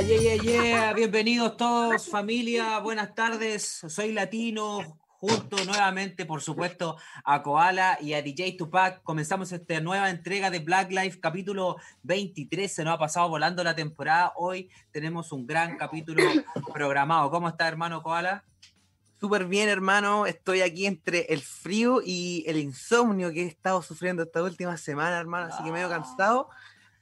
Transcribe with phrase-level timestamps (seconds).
[0.00, 0.92] Yeah, yeah, yeah, yeah.
[0.94, 2.78] Bienvenidos todos, familia.
[2.78, 3.82] Buenas tardes.
[3.86, 4.98] Soy Latino.
[5.18, 9.02] Junto nuevamente, por supuesto, a Koala y a DJ Tupac.
[9.02, 12.72] Comenzamos esta nueva entrega de Black Life, capítulo 23.
[12.72, 14.32] Se nos ha pasado volando la temporada.
[14.36, 16.24] Hoy tenemos un gran capítulo
[16.72, 17.30] programado.
[17.30, 18.42] ¿Cómo está, hermano Koala?
[19.20, 20.24] Súper bien, hermano.
[20.24, 25.18] Estoy aquí entre el frío y el insomnio que he estado sufriendo esta última semana,
[25.18, 25.52] hermano.
[25.52, 26.48] Así que medio cansado,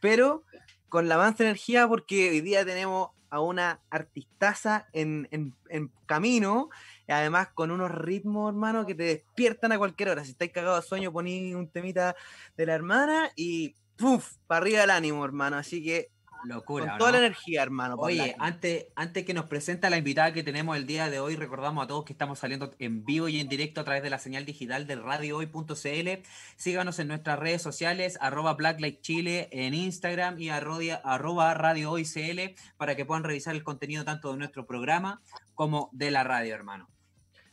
[0.00, 0.42] pero
[0.88, 6.70] con la más energía porque hoy día tenemos a una artistaza en, en, camino,
[7.06, 10.24] y además con unos ritmos, hermano, que te despiertan a cualquier hora.
[10.24, 12.16] Si estáis cagados de sueño, poní un temita
[12.56, 14.36] de la hermana y ¡puf!
[14.46, 15.58] para arriba el ánimo, hermano.
[15.58, 16.10] Así que
[16.44, 16.90] Locura.
[16.90, 17.96] Con toda la energía, hermano.
[17.98, 21.84] Oye, antes, antes que nos presenta la invitada que tenemos el día de hoy, recordamos
[21.84, 24.44] a todos que estamos saliendo en vivo y en directo a través de la señal
[24.44, 26.08] digital de radiohoy.cl.
[26.56, 28.56] Síganos en nuestras redes sociales, arroba
[29.00, 34.32] Chile en Instagram y arroba Radio Hoy CL para que puedan revisar el contenido tanto
[34.32, 35.20] de nuestro programa
[35.54, 36.88] como de la radio, hermano.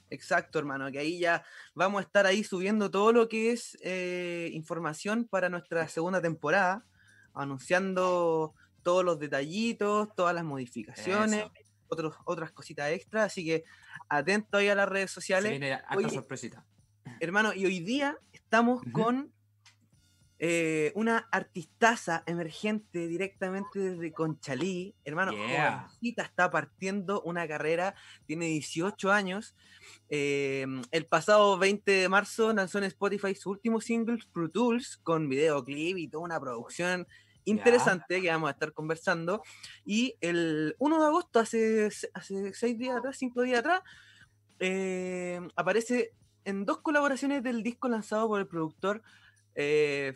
[0.09, 4.49] Exacto, hermano, que ahí ya vamos a estar ahí subiendo todo lo que es eh,
[4.53, 6.85] información para nuestra segunda temporada,
[7.33, 8.53] anunciando
[8.85, 11.45] todos los detallitos, todas las modificaciones,
[11.87, 13.63] otros, otras cositas extra, así que
[14.07, 15.51] atento ahí a las redes sociales.
[15.51, 15.81] Se viene
[16.13, 16.63] sorpresita.
[17.19, 19.33] Hermano, y hoy día estamos con
[20.37, 24.93] eh, una artistaza emergente directamente desde Conchalí.
[25.03, 25.87] Hermano, yeah.
[26.01, 27.95] está partiendo una carrera,
[28.27, 29.55] tiene 18 años.
[30.09, 35.27] Eh, el pasado 20 de marzo lanzó en Spotify su último single, Pro Tools, con
[35.27, 37.07] videoclip y toda una producción
[37.45, 39.41] interesante que vamos a estar conversando.
[39.85, 43.81] Y el 1 de agosto, hace, hace seis días atrás, cinco días atrás,
[44.59, 46.11] eh, aparece
[46.43, 49.01] en dos colaboraciones del disco lanzado por el productor
[49.55, 50.13] eh,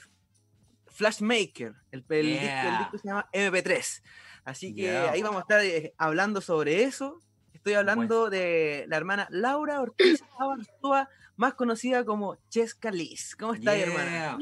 [0.88, 1.76] Flashmaker.
[1.92, 4.02] El, disco, se llama MP3.
[4.46, 7.20] Así que ahí vamos a estar eh, hablando sobre eso.
[7.54, 13.36] Estoy hablando de la hermana Laura Ortiz Abartúa, más conocida como Chesca Liz.
[13.36, 14.38] ¿Cómo estás, hermana?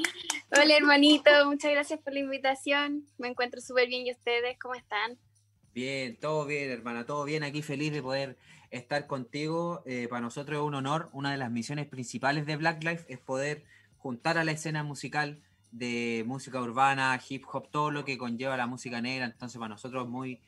[0.50, 1.30] Hola, hermanito.
[1.46, 3.06] Muchas gracias por la invitación.
[3.18, 4.08] Me encuentro súper bien.
[4.08, 5.18] ¿Y ustedes cómo están?
[5.74, 7.06] Bien, todo bien, hermana.
[7.06, 7.44] Todo bien.
[7.44, 8.38] Aquí feliz de poder
[8.72, 9.84] estar contigo.
[9.86, 11.09] Eh, para nosotros es un honor.
[11.12, 13.66] Una de las misiones principales de Black Life es poder
[13.97, 15.41] juntar a la escena musical
[15.72, 19.25] de música urbana, hip hop, todo lo que conlleva la música negra.
[19.25, 20.40] Entonces, para nosotros es muy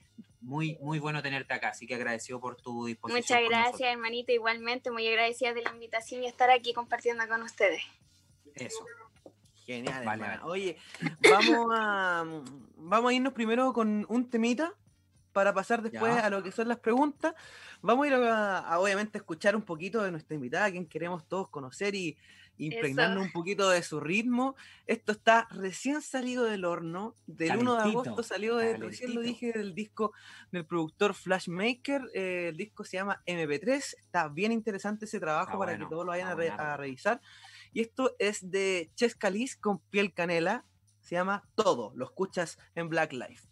[0.42, 3.22] muy, muy bueno tenerte acá, así que agradecido por tu disposición.
[3.22, 7.82] Muchas gracias, hermanito, igualmente, muy agradecida de la invitación y estar aquí compartiendo con ustedes.
[8.56, 8.86] Eso.
[9.70, 10.78] Genial, vale, Oye,
[11.30, 12.26] vamos a,
[12.76, 14.74] vamos a irnos primero con un temita
[15.32, 17.36] para pasar después a lo que son las preguntas.
[17.84, 21.50] Vamos a ir a, obviamente, escuchar un poquito de nuestra invitada, a quien queremos todos
[21.50, 22.18] conocer y,
[22.58, 24.56] impregnando un poquito de su ritmo.
[24.88, 29.54] Esto está recién salido del horno, del 1 de agosto salió, de, recién lo dije,
[29.54, 30.14] del disco
[30.52, 35.78] del productor Flashmaker, eh, el disco se llama MP3, está bien interesante ese trabajo para
[35.78, 37.22] que todos lo vayan a, revisar.
[37.74, 40.66] Y esto es de Chesca Liz con piel canela,
[41.02, 43.48] se llama Todo, lo escuchas en Black Life.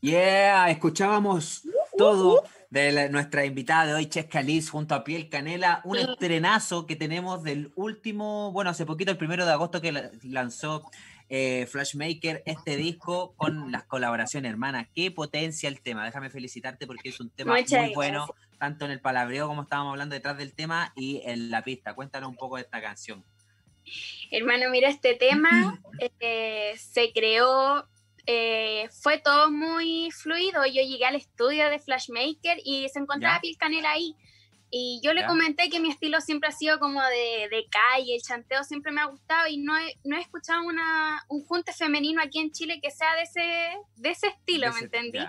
[0.00, 1.62] Yeah, escuchábamos
[1.96, 6.96] todo de nuestra invitada de hoy, Chesca Liz, junto a Piel Canela, un estrenazo que
[6.96, 10.84] tenemos del último, bueno, hace poquito, el primero de agosto que lanzó
[11.28, 14.90] eh, Flashmaker este disco con las colaboraciones, hermana.
[14.94, 16.04] Qué potencia el tema.
[16.04, 18.26] Déjame felicitarte porque es un tema muy bueno,
[18.64, 21.92] tanto en el palabreo como estábamos hablando detrás del tema y en la pista.
[21.92, 23.22] Cuéntanos un poco de esta canción.
[24.30, 25.78] Hermano, mira, este tema
[26.20, 27.86] eh, se creó
[28.26, 30.64] eh, fue todo muy fluido.
[30.64, 34.16] Yo llegué al estudio de Flashmaker y se encontraba Pil Canela ahí.
[34.76, 38.22] Y yo le comenté que mi estilo siempre ha sido como de, de, calle, el
[38.22, 42.20] chanteo siempre me ha gustado y no he, no he escuchado una, un junte femenino
[42.20, 45.20] aquí en Chile que sea de ese, de ese estilo, ¿me entendí?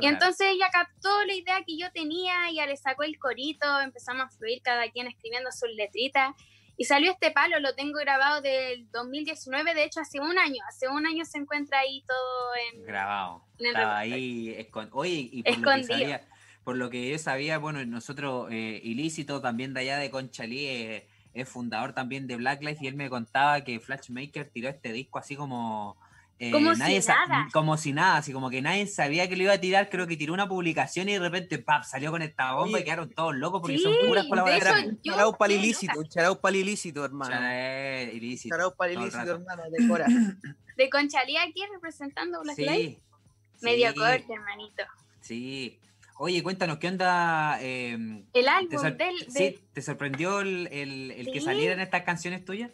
[0.00, 4.24] y entonces ella captó la idea que yo tenía, ya le sacó el corito, empezamos
[4.24, 6.34] a fluir cada quien escribiendo sus letritas
[6.76, 10.88] y salió este palo, lo tengo grabado del 2019, de hecho hace un año, hace
[10.88, 12.86] un año se encuentra ahí todo en...
[12.86, 13.44] Grabado.
[13.86, 16.26] ahí Oye, y por lo, que sabía,
[16.70, 21.08] por lo que yo sabía, bueno, nosotros, eh, Ilícito, también de allá de Conchalí, eh,
[21.34, 25.18] es fundador también de Black Life y él me contaba que Flashmaker tiró este disco
[25.18, 25.96] así como
[26.38, 27.48] eh, como si nada.
[27.52, 30.16] Como si nada, así como que nadie sabía que lo iba a tirar, creo que
[30.16, 31.82] tiró una publicación y de repente ¡pap!
[31.82, 35.02] salió con esta bomba y quedaron todos locos porque son puras colaboraciones.
[35.02, 37.32] Charau para ilícito, charau para ilícito, hermano.
[37.32, 38.54] Charau ilícito.
[38.54, 40.06] Charau para ilícito, hermano, de Cora.
[40.76, 43.00] De Conchalía aquí representando Black sí,
[43.60, 44.84] Medio corte, hermanito.
[45.20, 45.80] Sí.
[46.22, 47.56] Oye, cuéntanos, ¿qué onda?
[47.62, 47.96] Eh,
[48.34, 49.16] el álbum del...
[49.32, 49.58] ¿Sí?
[49.72, 52.70] ¿Te sorprendió el, el, el que salieran estas canciones tuyas?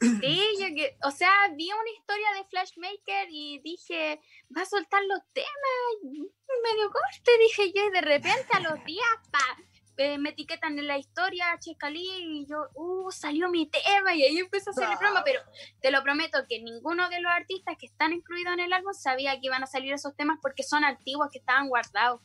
[0.00, 4.18] Sí, yo que, o sea, vi una historia de Flashmaker y dije,
[4.56, 6.24] va a soltar los temas,
[6.64, 9.58] medio corte, dije yo, y de repente a los días, pa,
[9.98, 14.38] eh, me etiquetan en la historia, Chescalí, y yo, uh, salió mi tema, y ahí
[14.38, 15.42] empezó a hacer el promo, pero
[15.82, 19.38] te lo prometo que ninguno de los artistas que están incluidos en el álbum sabía
[19.38, 22.22] que iban a salir esos temas porque son antiguos que estaban guardados.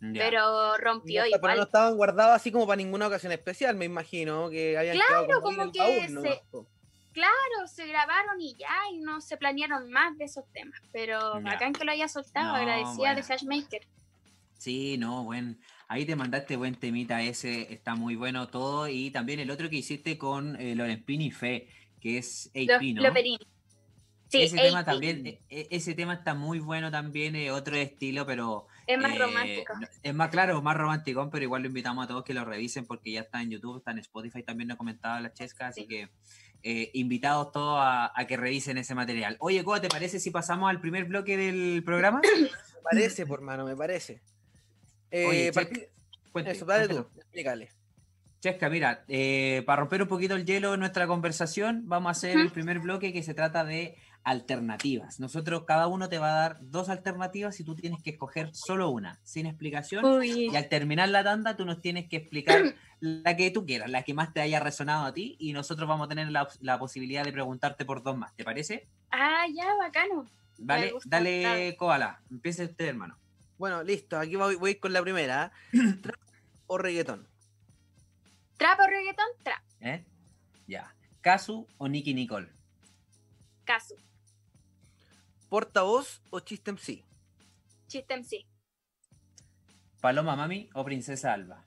[0.00, 1.40] Pero rompió igual.
[1.40, 5.40] Pero no estaban guardados así como para ninguna ocasión especial, me imagino, que hayan Claro,
[5.40, 6.42] como, que se,
[7.12, 10.80] claro, se grabaron y ya, y no se planearon más de esos temas.
[10.92, 13.86] Pero acá en que lo haya soltado, agradecida de Flashmaker.
[14.58, 15.60] Sí, no, buen.
[15.88, 18.88] Ahí te mandaste buen temita ese, está muy bueno todo.
[18.88, 21.68] Y también el otro que hiciste con eh, y Fe,
[22.00, 23.02] que es AP, ¿no?
[24.28, 28.26] Sí, ese tema también, e, e, ese tema está muy bueno también, eh, otro estilo,
[28.26, 28.66] pero...
[28.86, 29.74] Es más eh, romántico.
[30.02, 33.12] Es más claro, más romántico, pero igual lo invitamos a todos que lo revisen porque
[33.12, 36.08] ya está en YouTube, está en Spotify, también lo ha comentado la Chesca, así que
[36.62, 39.36] eh, invitados todos a, que revisen ese material.
[39.40, 42.20] Oye, ¿cómo te parece si pasamos al primer bloque del programa?
[42.30, 44.22] Me parece, por mano, me parece.
[45.10, 47.70] Oye, Eso, dale tú, explícale.
[48.38, 49.04] Chesca, mira,
[49.66, 53.12] para romper un poquito el hielo en nuestra conversación, vamos a hacer el primer bloque
[53.12, 53.96] que se trata de
[54.26, 55.20] alternativas.
[55.20, 58.90] Nosotros, cada uno te va a dar dos alternativas y tú tienes que escoger solo
[58.90, 60.04] una, sin explicación.
[60.24, 64.02] Y al terminar la tanda, tú nos tienes que explicar la que tú quieras, la
[64.02, 67.30] que más te haya resonado a ti, y nosotros vamos a tener la, posibilidad de
[67.30, 68.34] preguntarte por dos más.
[68.34, 68.88] ¿Te parece?
[69.12, 70.26] Ah, ya, bacano.
[70.58, 72.20] Vale, dale, Koala.
[72.28, 73.16] Empiece usted, hermano.
[73.58, 74.18] Bueno, listo.
[74.18, 75.52] Aquí voy, voy con la primera.
[76.02, 76.18] ¿Trap
[76.66, 77.28] o reggaetón?
[78.56, 79.26] ¿Trap o reggaetón?
[79.44, 79.62] Trap.
[79.82, 80.04] ¿Eh?
[80.66, 80.92] Ya.
[81.20, 82.48] ¿Casu o Nicky Nicole?
[83.64, 83.94] Casu.
[85.56, 87.02] ¿Portavoz o Chiste MC?
[87.88, 88.44] Chiste MC.
[90.02, 91.64] ¿Paloma Mami o Princesa Alba?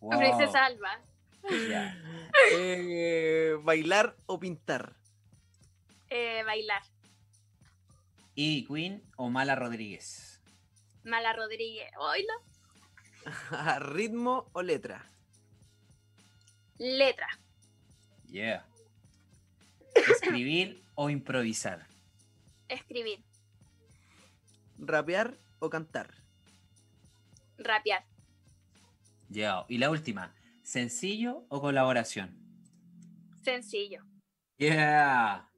[0.00, 1.00] Princesa Alba.
[2.50, 4.96] Eh, ¿Bailar o pintar?
[6.10, 6.82] Eh, bailar.
[8.34, 10.42] ¿Y Queen o Mala Rodríguez?
[11.04, 11.92] Mala Rodríguez.
[11.96, 12.34] ¿Oílo?
[13.78, 15.06] ¿Ritmo o letra?
[16.78, 17.28] Letra.
[18.26, 18.66] Yeah.
[19.94, 21.86] ¿Escribir o improvisar?
[22.68, 23.24] Escribir.
[24.78, 26.14] ¿Rapear o cantar?
[27.58, 28.04] Rapear.
[29.28, 32.36] Ya, y la última, ¿sencillo o colaboración?
[33.42, 34.04] Sencillo.
[34.56, 35.48] Yeah.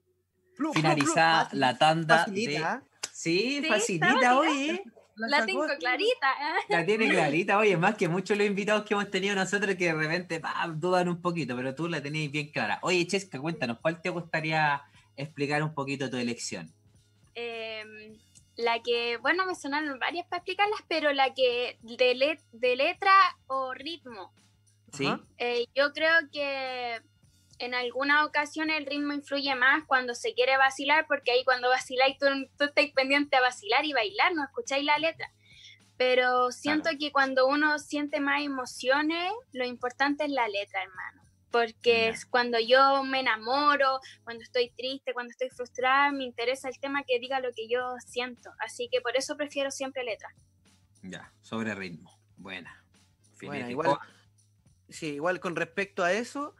[0.74, 2.64] Finalizada la tanda de...
[3.12, 4.82] Sí, facilita, oye.
[5.16, 6.34] La, tengo clarita.
[6.68, 9.94] La tiene clarita, oye, más que muchos los invitados que hemos tenido nosotros que de
[9.94, 10.42] repente
[10.74, 12.78] dudan un poquito, pero tú la tenías bien clara.
[12.82, 14.82] Oye, Chesca, cuéntanos, ¿cuál te gustaría
[15.16, 16.70] explicar un poquito tu elección?
[17.34, 18.18] Em,
[18.56, 23.12] la que, bueno, me sonaron varias para explicarlas, pero la que de, de letra
[23.46, 24.32] o ritmo.
[24.92, 25.08] Sí.
[25.38, 27.00] Eh, yo creo que
[27.58, 32.18] en alguna ocasión el ritmo influye más cuando se quiere vacilar, porque ahí cuando vaciláis
[32.18, 32.26] tú,
[32.58, 35.32] tú estás pendiente a vacilar y bailar, no escucháis la letra.
[35.96, 41.22] Pero siento que cuando uno siente más emociones, lo importante es la letra, hermano.
[41.50, 46.78] Porque es cuando yo me enamoro, cuando estoy triste, cuando estoy frustrada, me interesa el
[46.78, 48.50] tema que diga lo que yo siento.
[48.58, 50.28] Así que por eso prefiero siempre letra.
[51.02, 52.20] Ya, sobre ritmo.
[52.36, 52.84] Buena.
[53.40, 53.98] Bueno, igual,
[54.90, 56.54] sí, igual con respecto a eso,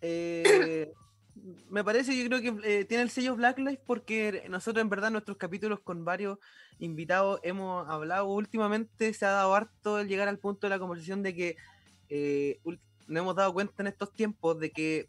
[0.00, 0.92] eh,
[1.70, 5.10] me parece, yo creo que eh, tiene el sello Black Life porque nosotros en verdad
[5.10, 6.38] nuestros capítulos con varios
[6.78, 8.26] invitados hemos hablado.
[8.26, 11.56] Últimamente, se ha dado harto el llegar al punto de la conversación de que
[12.08, 15.08] eh, nos hemos dado cuenta en estos tiempos de que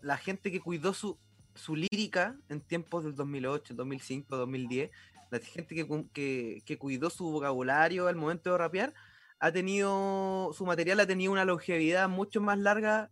[0.00, 1.18] la gente que cuidó su,
[1.54, 4.90] su lírica en tiempos del 2008, 2005, 2010,
[5.30, 8.94] la gente que, que cuidó su vocabulario al momento de rapear,
[9.40, 13.10] ha tenido, su material ha tenido una longevidad mucho más larga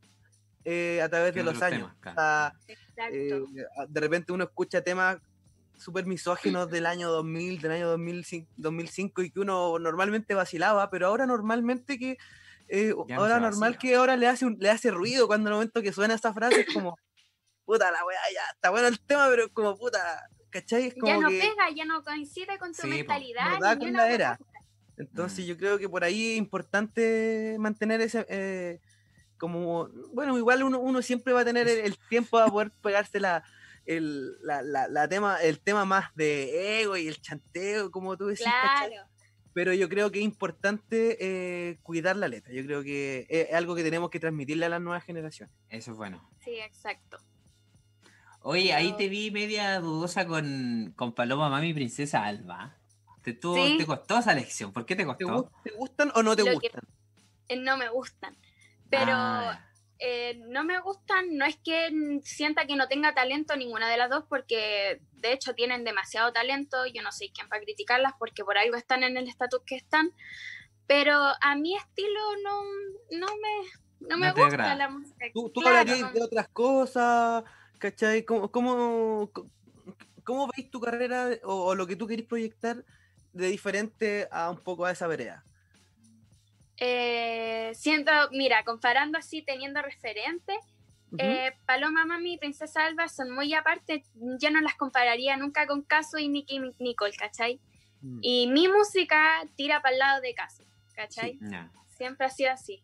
[0.68, 1.92] eh, a través de los años.
[3.12, 3.40] Eh,
[3.88, 5.18] de repente uno escucha temas
[5.78, 11.06] súper misóginos del año 2000, del año 2005, 2005, y que uno normalmente vacilaba, pero
[11.06, 12.18] ahora normalmente que
[12.66, 15.92] eh, ahora normal que ahora le hace le hace ruido cuando en el momento que
[15.92, 16.98] suena esa frase es como
[17.64, 20.90] puta la weá, ya está bueno el tema, pero como puta, ¿cachai?
[20.98, 23.78] como ya no pega, ya no coincide con tu mentalidad.
[23.78, 24.38] con la era.
[24.96, 25.48] Entonces mm.
[25.48, 28.80] yo creo que por ahí es importante mantener ese
[29.38, 33.44] como, bueno, igual uno, uno siempre va a tener el, tiempo a poder pegarse la,
[33.84, 38.44] el, la, la, tema, el tema más de ego y el chanteo, como tú decís.
[38.44, 39.08] Claro.
[39.52, 42.52] Pero yo creo que es importante eh, cuidar la letra.
[42.52, 45.54] Yo creo que es algo que tenemos que transmitirle a las nuevas generaciones.
[45.70, 46.28] Eso es bueno.
[46.44, 47.18] Sí, exacto.
[48.48, 52.76] Oye, ahí te vi media dudosa con, con Paloma Mami Princesa Alba.
[53.26, 54.72] ¿Te, ¿Te costó esa lección?
[54.72, 55.50] ¿Por qué te costó?
[55.64, 56.80] ¿Te, gustan o no te gustan?
[57.64, 58.36] no me gustan.
[58.90, 59.66] Pero, ah.
[59.98, 61.90] eh, no me gustan, no es que
[62.22, 66.86] sienta que no tenga talento ninguna de las dos, porque de hecho tienen demasiado talento,
[66.86, 70.12] yo no sé quién para criticarlas, porque por algo están en el estatus que están,
[70.86, 72.62] pero a mi estilo no,
[73.18, 75.26] no me, no me gusta la música.
[75.32, 77.44] Tú, tú hablarías de otras cosas,
[77.78, 78.24] ¿cachai?
[78.24, 79.30] ¿Cómo, cómo,
[80.22, 82.84] cómo veis tu carrera o, o lo que tú querés proyectar
[83.32, 85.44] de diferente a un poco a esa vereda?
[86.78, 90.56] Eh, siento, mira, comparando así, teniendo referentes,
[91.18, 95.82] eh, Paloma Mami y Princesa Alba son muy aparte, yo no las compararía nunca con
[95.82, 97.60] Caso y Nicky Nicole, ¿cachai?
[98.02, 98.18] Mm.
[98.20, 100.64] Y mi música tira para el lado de Caso,
[100.94, 101.38] ¿cachai?
[101.96, 102.82] Siempre ha sido así.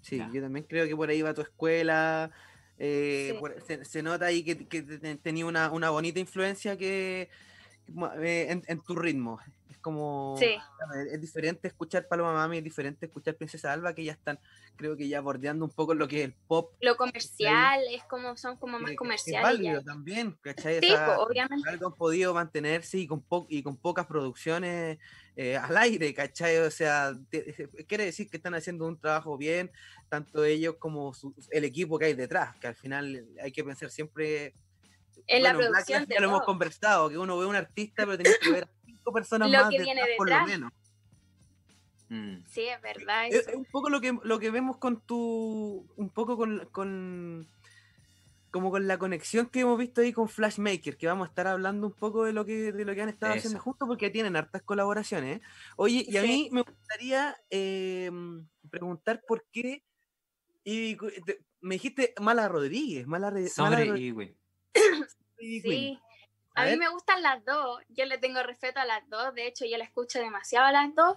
[0.00, 2.30] Sí, yo también creo que por ahí va tu escuela,
[2.78, 3.38] eh,
[3.82, 4.54] se, nota ahí que,
[5.22, 7.28] tenía una, bonita influencia que
[8.22, 9.40] en, en tu ritmo
[9.88, 10.36] como.
[10.38, 14.38] Es diferente escuchar Paloma Mami, es diferente escuchar Princesa Alba, que ya están,
[14.76, 16.74] creo que ya bordeando un poco lo que es el pop.
[16.80, 19.50] Lo comercial, es como, son como más comerciales.
[19.50, 20.80] Es válido también, ¿cachai?
[20.80, 21.68] Sí, obviamente.
[21.70, 24.98] Algo han podido mantenerse y con, y con pocas producciones
[25.36, 26.58] eh, al aire, ¿cachai?
[26.58, 29.70] O sea, eh, quiere decir que están haciendo un trabajo bien,
[30.10, 31.12] tanto ellos como
[31.50, 34.54] el equipo que hay detrás, que al final hay que pensar siempre.
[35.26, 36.06] En la producción.
[36.08, 38.68] Ya lo hemos conversado, que uno ve un artista, pero tiene que ver
[39.12, 40.72] personas más que viene por lo menos.
[42.08, 42.38] Mm.
[42.48, 43.26] Sí, es verdad.
[43.28, 45.86] Es, un poco lo que, lo que vemos con tu.
[45.96, 47.46] Un poco con, con.
[48.50, 51.86] como con la conexión que hemos visto ahí con Flashmaker, que vamos a estar hablando
[51.86, 54.62] un poco de lo que, de lo que han estado haciendo juntos, porque tienen hartas
[54.62, 55.38] colaboraciones.
[55.38, 55.42] ¿eh?
[55.76, 59.84] Oye, y a mí me gustaría em, preguntar por qué.
[60.64, 60.96] Y
[61.60, 64.34] me dijiste Mala Rodríguez, Mala, Mala Rodríguez.
[65.38, 65.98] sí.
[66.58, 69.64] A, mí me gustan las dos, yo le tengo respeto a las dos, de hecho
[69.64, 71.16] yo la escucho demasiado a las dos,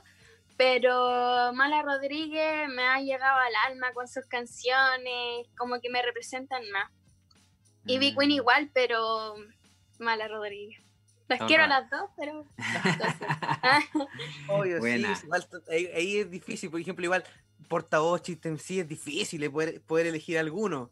[0.55, 6.69] pero Mala Rodríguez me ha llegado al alma con sus canciones, como que me representan
[6.71, 6.91] más.
[7.85, 8.33] Y Big Queen mm.
[8.33, 9.35] igual, pero
[9.97, 10.79] Mala Rodríguez.
[11.27, 12.45] Las quiero a las dos, pero
[14.49, 17.23] Obvio, sí, igual, ahí, es difícil, por ejemplo, igual
[17.69, 20.91] portavoz, chiste en sí es difícil poder, poder elegir alguno.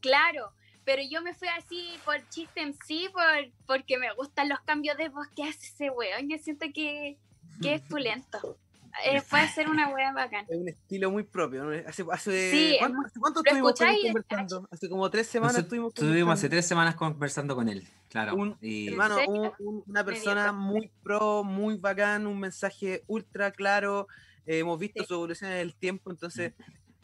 [0.00, 0.52] Claro,
[0.84, 3.22] pero yo me fui así por chiste en sí, por,
[3.66, 6.28] porque me gustan los cambios de voz que hace ese weón.
[6.28, 7.18] Yo siento que,
[7.62, 8.58] que es pulento.
[9.04, 10.46] Eh, puede ser una wea bacán.
[10.48, 11.68] Es un estilo muy propio.
[11.86, 14.68] Hace, hace, sí, ¿cuánto, estuvimos conversando?
[14.70, 18.56] Hace como tres semanas estuvimos Estuvimos hace tres semanas conversando con él, claro.
[18.62, 19.16] Hermano,
[19.86, 24.06] una persona muy pro, muy bacán, un mensaje ultra claro.
[24.46, 26.52] Eh, hemos visto su evolución en el tiempo, entonces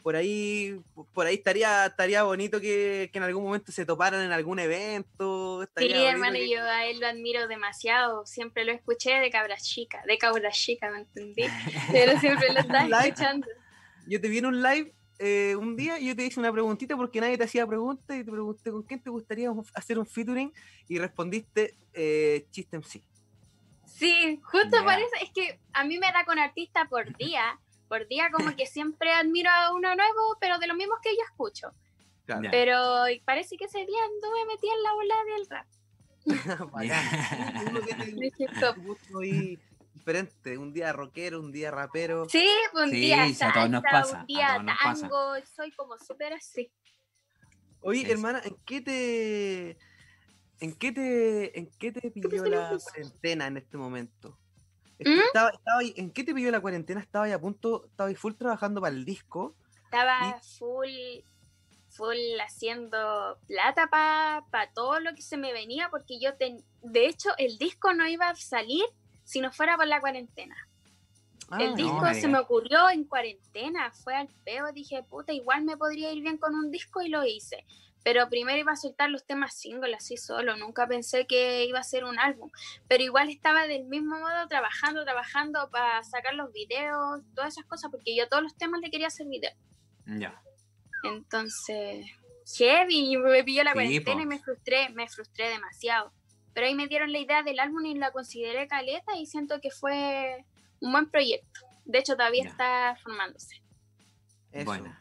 [0.01, 0.81] por ahí
[1.13, 5.67] por ahí estaría estaría bonito que, en algún momento se toparan en algún evento.
[5.77, 8.25] Sí, hermano, yo a él lo admiro demasiado.
[8.25, 11.43] Siempre lo escuché de cabra chica, de cabra chica, ¿me entendí?
[11.91, 13.47] Pero siempre lo estaba escuchando.
[14.07, 16.97] Yo te vi en un live eh, un día y yo te hice una preguntita
[16.97, 20.51] porque nadie te hacía preguntas y te pregunté con quién te gustaría hacer un featuring
[20.87, 23.03] y respondiste eh, Chiste MC.
[23.85, 27.59] Sí, justo por eso, es que a mí me da con artista por día
[27.91, 31.21] por día como que siempre admiro a uno nuevo, pero de los mismos que yo
[31.29, 31.73] escucho.
[32.49, 35.67] Pero parece que ese día anduve metida en la bola del rap.
[39.11, 39.59] muy
[39.93, 42.29] diferente, un día rockero, un día rapero.
[42.29, 43.81] Sí, un día salsa, un
[44.25, 46.71] día tango, soy como súper así.
[47.81, 49.77] Oye, hermana, ¿en qué te
[50.61, 54.39] en qué te en qué te pidió la cuarentena en este momento?
[55.05, 55.19] ¿Mm?
[55.19, 55.51] estaba,
[55.95, 56.99] ¿En qué te pidió la cuarentena?
[56.99, 59.55] ¿Estaba ahí a punto, estaba ahí full trabajando para el disco?
[59.85, 60.89] Estaba full,
[61.89, 67.29] full haciendo plata para pa todo lo que se me venía, porque yo, de hecho,
[67.37, 68.83] el disco no iba a salir
[69.23, 70.55] si no fuera por la cuarentena.
[71.59, 75.77] el ah, disco se me ocurrió en cuarentena, fue al peo, dije, puta, igual me
[75.77, 77.65] podría ir bien con un disco y lo hice
[78.03, 81.83] pero primero iba a soltar los temas singles así solo, nunca pensé que iba a
[81.83, 82.49] ser un álbum,
[82.87, 87.91] pero igual estaba del mismo modo trabajando, trabajando para sacar los videos, todas esas cosas,
[87.91, 89.51] porque yo todos los temas le quería hacer video.
[90.05, 90.41] Ya.
[91.03, 92.05] Entonces,
[92.57, 96.11] heavy, me pilló la cuarentena y me frustré, me frustré demasiado.
[96.53, 99.71] Pero ahí me dieron la idea del álbum y la consideré caleta y siento que
[99.71, 100.45] fue
[100.79, 101.61] un buen proyecto.
[101.85, 103.61] De hecho, todavía está formándose.
[104.65, 105.00] Bueno.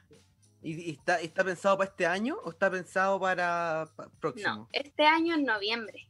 [0.63, 3.89] ¿Y, está, está pensado para este año o está pensado para,
[4.21, 4.55] próximo?
[4.55, 6.09] No, este año en noviembre.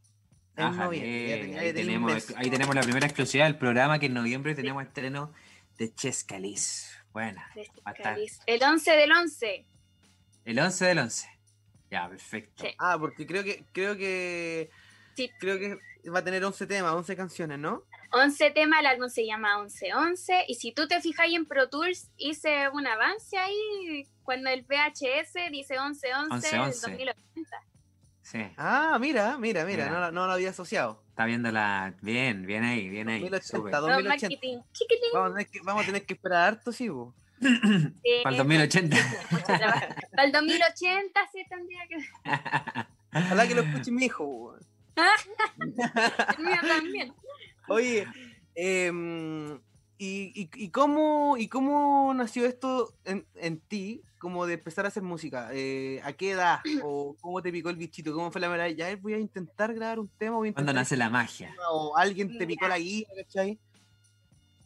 [0.56, 1.58] En noviembre.
[1.58, 5.32] ahí, tenemos, ahí tenemos la primera exclusiva del programa que en noviembre tenemos estreno
[5.78, 6.90] de Chescalis.
[7.12, 7.48] Buena.
[8.46, 9.66] El 11 del 11.
[10.44, 11.28] El 11 del 11.
[11.90, 12.64] Ya, perfecto.
[12.78, 14.70] Ah, porque creo que creo que
[15.38, 15.78] Creo que
[16.08, 17.84] va a tener 11 temas, 11 canciones, ¿no?
[18.12, 21.68] 11 temas, el álbum se llama 1111 y si tú te fijas ahí en Pro
[21.68, 27.16] Tools hice un avance ahí cuando el VHS dice 1111 del 2080.
[28.22, 28.38] Sí.
[28.56, 31.02] Ah, mira, mira, mira, No, no, lo había asociado.
[31.08, 31.94] Está viendo la...
[32.00, 33.20] Bien, bien ahí, bien ahí.
[33.20, 34.36] 2080, 2080.
[35.12, 37.14] Vamos, a tener que, vamos a tener que esperar harto, sí, vos.
[38.22, 38.96] Para el 2080.
[40.14, 41.96] Para el 2080 sí tendría que...
[43.18, 44.54] Ojalá que lo escuche mi hijo.
[46.38, 47.12] mío también.
[47.70, 48.04] Oye,
[48.56, 48.90] eh,
[49.96, 55.04] ¿y, y, cómo, ¿y cómo nació esto en, en ti, como de empezar a hacer
[55.04, 55.50] música?
[55.52, 56.58] Eh, ¿A qué edad?
[56.84, 58.12] ¿O cómo te picó el bichito?
[58.12, 58.66] ¿Cómo fue la verdad?
[58.70, 60.36] Ya voy a intentar grabar un tema.
[60.36, 61.54] Voy ¿Cuándo nace la magia?
[61.70, 63.56] ¿O alguien te picó la guía, cachai?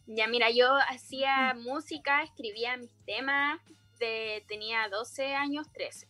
[0.07, 3.59] Ya, mira, yo hacía música, escribía mis temas,
[3.99, 6.07] de, tenía 12 años, 13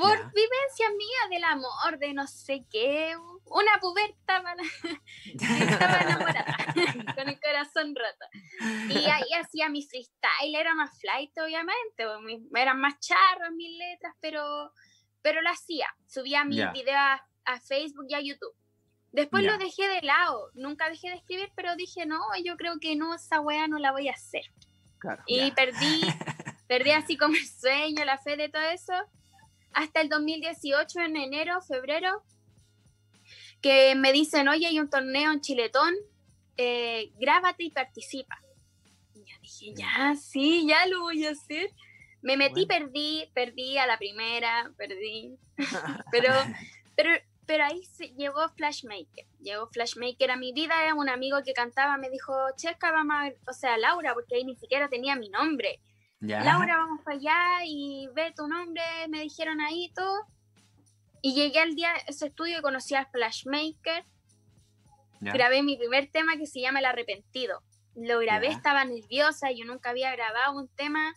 [0.00, 3.14] por vivencia mía del amor, de no sé qué,
[3.50, 4.42] una puberta
[5.24, 6.56] estaba enamorada,
[7.16, 8.26] con el corazón roto.
[8.88, 12.04] Y ahí hacía mi freestyle, era más flight obviamente,
[12.54, 14.72] eran más charros mis letras, pero,
[15.22, 18.54] pero lo hacía, subía mis videos a, Facebook y a YouTube.
[19.12, 22.94] Después lo dejé de lado, nunca dejé de escribir, pero dije, no, yo creo que
[22.94, 24.44] no, esa weá no la voy a hacer.
[25.26, 26.00] y perdí,
[26.68, 28.94] perdí así como el sueño, la fe de todo eso
[29.72, 32.22] hasta el 2018, en enero, febrero,
[33.60, 35.94] que me dicen, oye, hay un torneo en Chiletón,
[36.56, 38.40] eh, grábate y participa.
[39.14, 41.70] Y ya dije, ya, sí, ya lo voy a hacer.
[42.22, 45.36] Me metí, perdí, perdí a la primera, perdí.
[46.12, 46.32] pero,
[46.96, 47.10] pero,
[47.46, 49.26] pero ahí se, llegó Flashmaker.
[49.40, 53.50] Llegó Flashmaker a mi vida, era un amigo que cantaba, me dijo, Checa, vamos a,
[53.50, 55.80] o sea, Laura, porque ahí ni siquiera tenía mi nombre.
[56.20, 60.26] Laura, vamos para allá y ve tu nombre, me dijeron ahí todo.
[61.22, 64.04] Y llegué al día ese estudio y conocí a Flashmaker.
[65.20, 67.62] Grabé mi primer tema que se llama El Arrepentido.
[67.94, 71.14] Lo grabé, estaba nerviosa, yo nunca había grabado un tema.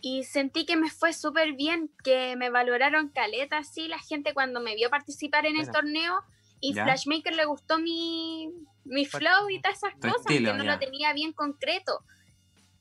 [0.00, 4.60] Y sentí que me fue súper bien, que me valoraron caleta así la gente cuando
[4.60, 6.22] me vio participar en el torneo.
[6.60, 8.50] Y Flashmaker le gustó mi,
[8.84, 12.00] mi flow y todas esas cosas, que no lo tenía bien concreto.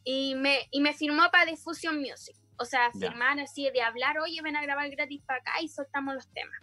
[0.05, 2.35] Y me, y me firmó para Diffusion Music.
[2.59, 6.15] O sea, firmar así de hablar, oye, ven a grabar gratis para acá y soltamos
[6.15, 6.59] los temas.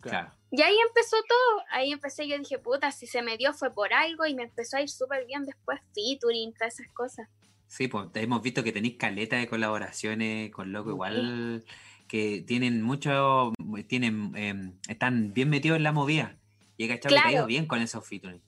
[0.00, 0.32] Claro.
[0.50, 1.64] Y ahí empezó todo.
[1.70, 4.76] Ahí empecé, yo dije, puta, si se me dio fue por algo y me empezó
[4.76, 7.28] a ir súper bien después featuring, todas esas cosas.
[7.66, 11.64] Sí, pues hemos visto que tenéis caleta de colaboraciones con Loco, igual
[12.08, 13.52] que tienen mucho,
[13.86, 16.36] tienen, em, están bien metidos en la movida.
[16.76, 18.42] Y que te ha ido bien con esos featuring.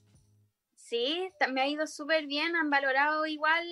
[0.75, 3.63] Sí, me ha ido súper bien, han valorado igual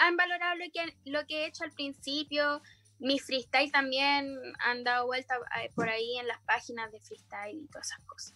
[0.00, 2.62] han valorado lo que, lo que he hecho al principio.
[2.98, 7.66] Mi freestyle también han dado vuelta eh, por ahí en las páginas de freestyle y
[7.68, 8.34] todas esas cosas.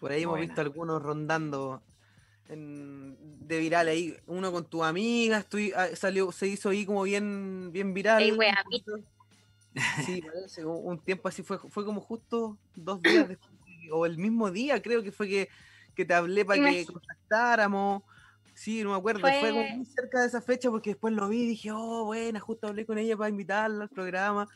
[0.00, 1.82] por ahí hemos visto algunos rondando
[2.48, 4.16] de viral ahí.
[4.26, 5.44] Uno con tu amiga,
[5.76, 8.22] ah, salió, se hizo ahí como bien, bien viral.
[10.04, 13.52] sí, parece, un tiempo así fue, fue como justo dos días después,
[13.92, 15.48] o el mismo día creo que fue que,
[15.94, 18.02] que te hablé para que contactáramos.
[18.56, 21.48] Sí, no me acuerdo, fue, muy cerca de esa fecha porque después lo vi y
[21.48, 24.48] dije, oh, buena, justo hablé con ella para invitarla al programa.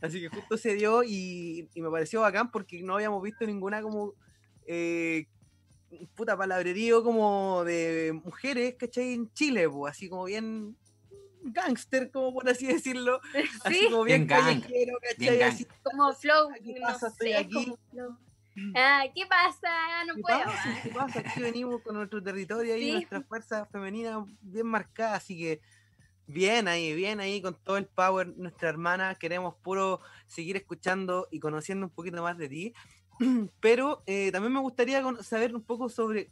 [0.00, 4.14] Así que justo se dio y, me pareció bacán porque no habíamos visto ninguna como
[4.66, 5.26] eh,
[6.14, 9.12] puta palabrerío como de mujeres, ¿cachai?
[9.12, 10.74] En Chile, pues, así como bien
[11.42, 13.20] gangster, como por así decirlo.
[13.64, 15.42] Así como bien, callejero, ¿cachai?
[15.42, 17.74] Así, como flow, no sé, aquí.
[18.74, 20.04] Ah, ¿Qué pasa?
[20.06, 20.38] No puedo.
[20.82, 21.20] ¿Qué pasa?
[21.20, 25.60] Aquí venimos con nuestro territorio y nuestra fuerza femenina bien marcada, así que
[26.26, 29.14] bien ahí, bien ahí con todo el power, nuestra hermana.
[29.14, 32.74] Queremos puro seguir escuchando y conociendo un poquito más de ti.
[33.60, 36.30] Pero eh, también me gustaría saber un poco sobre,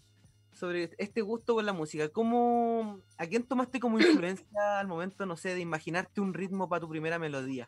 [0.52, 2.08] sobre este gusto con la música.
[2.08, 6.80] ¿Cómo, ¿A quién tomaste como influencia al momento, no sé, de imaginarte un ritmo para
[6.80, 7.66] tu primera melodía?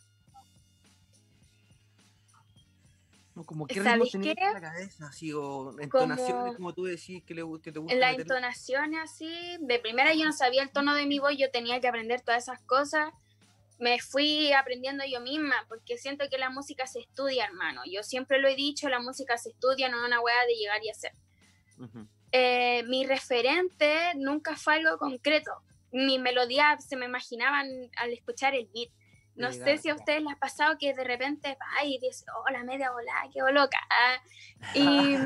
[3.35, 7.42] Como qué ritmo tenías en la cabeza, así, o entonaciones, como, tú decís, que, le,
[7.62, 7.97] que te gusta.
[7.97, 11.81] La entonación así, de primera yo no sabía el tono de mi voz, yo tenía
[11.81, 13.11] que aprender todas esas cosas.
[13.79, 17.83] Me fui aprendiendo yo misma, porque siento que la música se estudia, hermano.
[17.90, 20.85] Yo siempre lo he dicho, la música se estudia, no es una hueá de llegar
[20.85, 21.12] y hacer.
[22.33, 25.53] Eh, mi referente nunca fue algo concreto.
[25.90, 27.66] Mi melodía se me imaginaban
[27.97, 28.90] al escuchar el beat
[29.35, 32.51] no sé si a ustedes les ha pasado que de repente va y dice, oh,
[32.51, 33.79] la media volada, qué loca.
[34.75, 35.16] Y,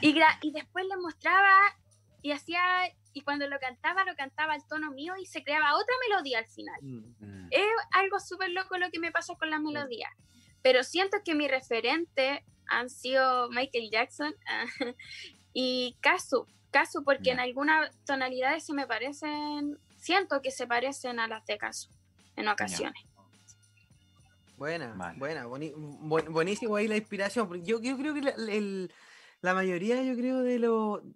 [0.00, 1.54] y, y, después le mostraba
[2.20, 2.60] y hacía,
[3.12, 6.46] y cuando lo cantaba, lo cantaba al tono mío y se creaba otra melodía al
[6.46, 6.80] final.
[6.80, 7.48] Mm.
[7.50, 10.08] Es algo súper loco lo que me pasa con la melodía.
[10.62, 14.34] Pero siento que mi referente han sido Michael Jackson
[15.52, 16.46] y Kazu.
[16.70, 21.58] Kazu porque en algunas tonalidades se me parecen, siento que se parecen a las de
[21.58, 21.90] Kazu
[22.36, 23.02] en ocasiones.
[24.62, 27.64] Buena, buena, buenísimo ahí la inspiración.
[27.64, 28.88] Yo, yo creo que
[29.40, 30.60] la, mayoría, yo creo, de,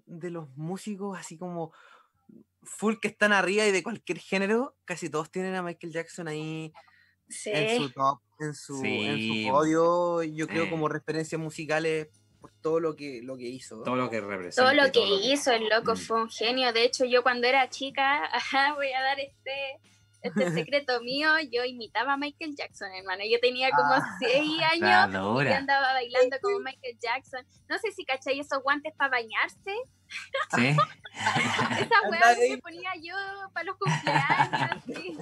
[0.07, 1.73] de los músicos así como
[2.65, 6.73] full que están arriba y de cualquier género, casi todos tienen a Michael Jackson ahí
[7.45, 8.83] en su top, en su,
[9.49, 12.09] podio, yo creo como referencias musicales
[12.41, 13.81] por todo lo que, lo que hizo.
[13.85, 14.63] Todo lo que representa.
[14.63, 15.97] Todo lo que hizo, el loco mm.
[15.97, 16.73] fue un genio.
[16.73, 18.29] De hecho, yo cuando era chica,
[18.75, 19.79] voy a dar este
[20.27, 23.23] este secreto mío, yo imitaba a Michael Jackson, hermano.
[23.31, 27.47] Yo tenía como ah, seis años y andaba bailando como Michael Jackson.
[27.69, 29.75] No sé si cachai esos guantes para bañarse.
[30.55, 30.69] Sí.
[31.17, 33.15] Esa hueá que ponía yo
[33.53, 34.85] para los cumpleaños.
[34.87, 35.19] ¿sí?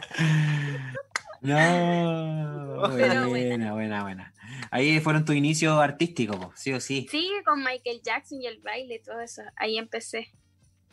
[1.40, 2.88] No,
[3.28, 4.34] buena, buena, buena,
[4.70, 7.06] Ahí fueron tus inicios artísticos, sí o sí.
[7.10, 9.42] Sí, con Michael Jackson y el baile, todo eso.
[9.56, 10.32] Ahí empecé.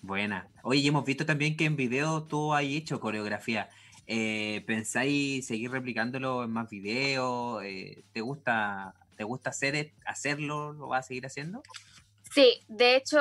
[0.02, 0.50] Buena.
[0.64, 3.70] Oye, hemos visto también que en video tú has hecho coreografía.
[4.08, 7.64] Eh, ¿Pensáis seguir replicándolo en más videos?
[7.64, 10.74] Eh, ¿Te gusta, te gusta hacer, e, hacerlo?
[10.74, 11.64] ¿Lo vas a seguir haciendo?
[12.34, 13.20] Sí, de hecho,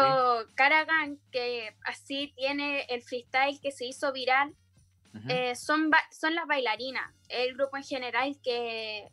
[0.55, 4.55] Karagan, que así tiene el freestyle que se hizo viral,
[5.29, 9.09] eh, son, son las bailarinas, el grupo en general que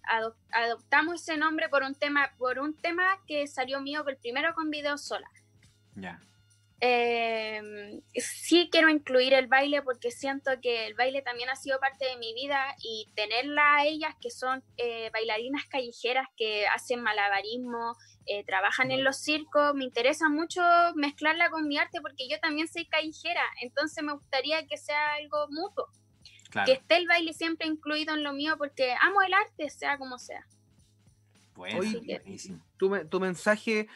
[0.52, 4.70] adoptamos ese nombre por un tema, por un tema que salió mío el primero con
[4.70, 5.28] video sola.
[5.96, 6.22] Ya.
[6.80, 12.06] Eh, sí quiero incluir el baile porque siento que el baile también ha sido parte
[12.06, 17.96] de mi vida y tenerla a ellas que son eh, bailarinas callejeras que hacen malabarismo,
[18.28, 20.62] eh, trabajan en los circos, me interesa mucho
[20.96, 25.48] mezclarla con mi arte porque yo también soy callejera, entonces me gustaría que sea algo
[25.50, 25.88] mutuo,
[26.64, 30.20] que esté el baile siempre incluido en lo mío porque amo el arte, sea como
[30.20, 30.46] sea.
[31.56, 32.64] Bueno, buenísimo.
[32.78, 33.88] tu mensaje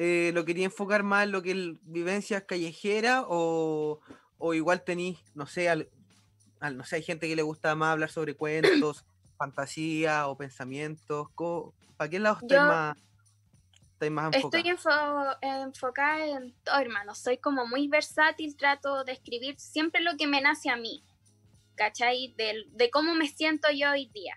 [0.00, 3.98] eh, lo quería enfocar más en lo que es vivencias callejeras o,
[4.54, 5.88] igual tenéis, no sé, al,
[6.72, 9.04] no sé, hay gente que le gusta más hablar sobre cuentos,
[9.38, 11.26] fantasía o pensamientos.
[11.96, 12.96] ¿Para qué lado estáis más,
[14.12, 14.62] más enfocada?
[14.62, 14.70] Estoy
[15.64, 17.16] enfocada en todo, hermano.
[17.16, 21.02] Soy como muy versátil, trato de escribir siempre lo que me nace a mí,
[21.74, 22.32] ¿cachai?
[22.38, 24.36] De, de cómo me siento yo hoy día.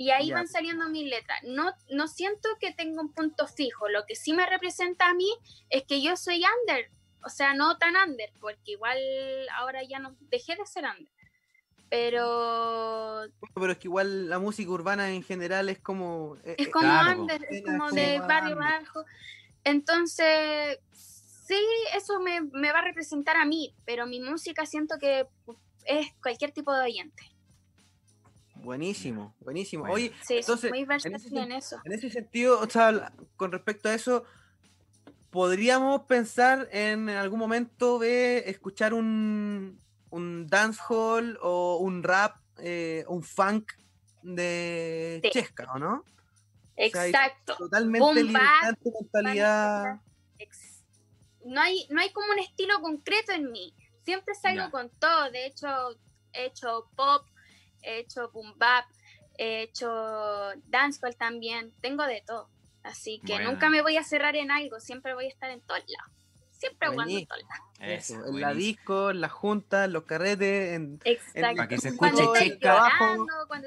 [0.00, 1.40] Y ahí van saliendo mis letras.
[1.42, 3.86] No, no siento que tenga un punto fijo.
[3.90, 5.28] Lo que sí me representa a mí
[5.68, 6.90] es que yo soy under.
[7.22, 8.96] O sea, no tan under, porque igual
[9.58, 11.12] ahora ya no dejé de ser under.
[11.90, 13.26] Pero.
[13.54, 16.38] Pero es que igual la música urbana en general es como.
[16.44, 19.04] Eh, es eh, como under, es como de barrio bajo.
[19.64, 21.62] Entonces, sí,
[21.94, 25.26] eso me, me va a representar a mí, pero mi música siento que
[25.84, 27.29] es cualquier tipo de oyente.
[28.62, 29.84] Buenísimo, buenísimo.
[29.90, 31.80] Oye, entonces, muy en, ese, en, eso.
[31.84, 34.24] en ese sentido, o sea, con respecto a eso,
[35.30, 43.22] podríamos pensar en, algún momento de escuchar un, un dancehall o un rap, eh, un
[43.22, 43.72] funk
[44.22, 46.04] de Chesca, ¿o no?
[46.76, 47.56] Exacto.
[47.56, 50.00] totalmente libertad mentalidad.
[51.44, 53.74] No hay, no hay como un estilo concreto en mí.
[54.04, 55.30] Siempre salgo con todo.
[55.30, 55.68] De hecho,
[56.32, 57.26] he hecho pop,
[57.82, 58.84] he hecho boom bap,
[59.38, 59.88] he hecho
[60.68, 62.48] dancehall también, tengo de todo.
[62.82, 65.80] Así que nunca me voy a cerrar en algo, siempre voy a estar en todos
[65.80, 66.12] lados.
[66.52, 68.10] Siempre jugando en todos lados.
[68.10, 70.98] en la disco, en la junta, en los carretes, en,
[71.40, 72.90] para que se escuche chesca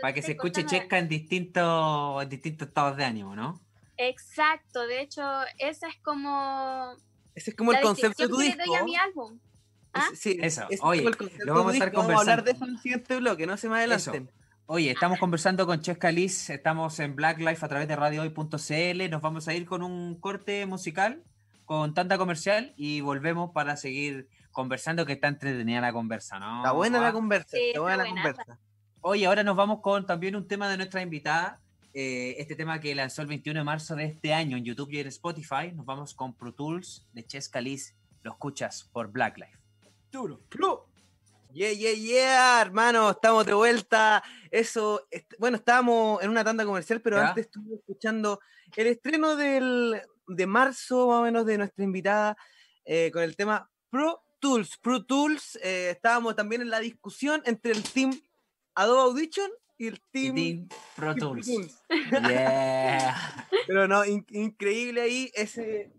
[0.02, 3.60] para que se escuche chesca en distintos, en distintos estados de ánimo, ¿no?
[3.98, 5.24] Exacto, de hecho,
[5.58, 6.96] esa es como
[7.36, 8.62] ese es como el concepto de tu disco.
[8.66, 9.40] doy a mi álbum.
[9.94, 10.08] ¿Ah?
[10.16, 10.68] Sí, eso.
[10.82, 11.04] Oye,
[11.46, 12.08] lo vamos a estar conversando.
[12.08, 14.30] Vamos a hablar de eso en el siguiente bloque, no se me adelanten.
[14.66, 19.10] Oye, estamos conversando con Chesca Liz, estamos en Black Life a través de radiohoy.cl.
[19.10, 21.22] Nos vamos a ir con un corte musical,
[21.66, 26.58] con tanta comercial, y volvemos para seguir conversando, que está entretenida la conversa, ¿no?
[26.58, 28.60] Está buena la conversa, está buena la conversa.
[29.02, 31.60] Oye, ahora nos vamos con también un tema de nuestra invitada,
[31.94, 35.00] eh, este tema que lanzó el 21 de marzo de este año en YouTube y
[35.00, 35.74] en Spotify.
[35.74, 37.96] Nos vamos con Pro Tools de Chesca Liz.
[38.22, 39.63] Lo escuchas por Black Life.
[40.14, 40.40] Duro.
[41.54, 44.24] Yeah, yeah, yeah, hermano, estamos de vuelta.
[44.52, 45.08] Eso,
[45.40, 48.40] bueno, estábamos en una tanda comercial, pero antes estuve escuchando
[48.76, 52.38] el estreno del, de marzo, más o menos, de nuestra invitada
[52.86, 54.78] eh, con el tema Pro Tools.
[54.78, 58.14] Pro Tools, eh, estábamos también en la discusión entre el team
[58.76, 59.50] Adobe Audition
[59.80, 61.48] y el team, Pro Tools.
[62.12, 63.48] Yeah.
[63.68, 65.92] Pero no, increíble ahí ese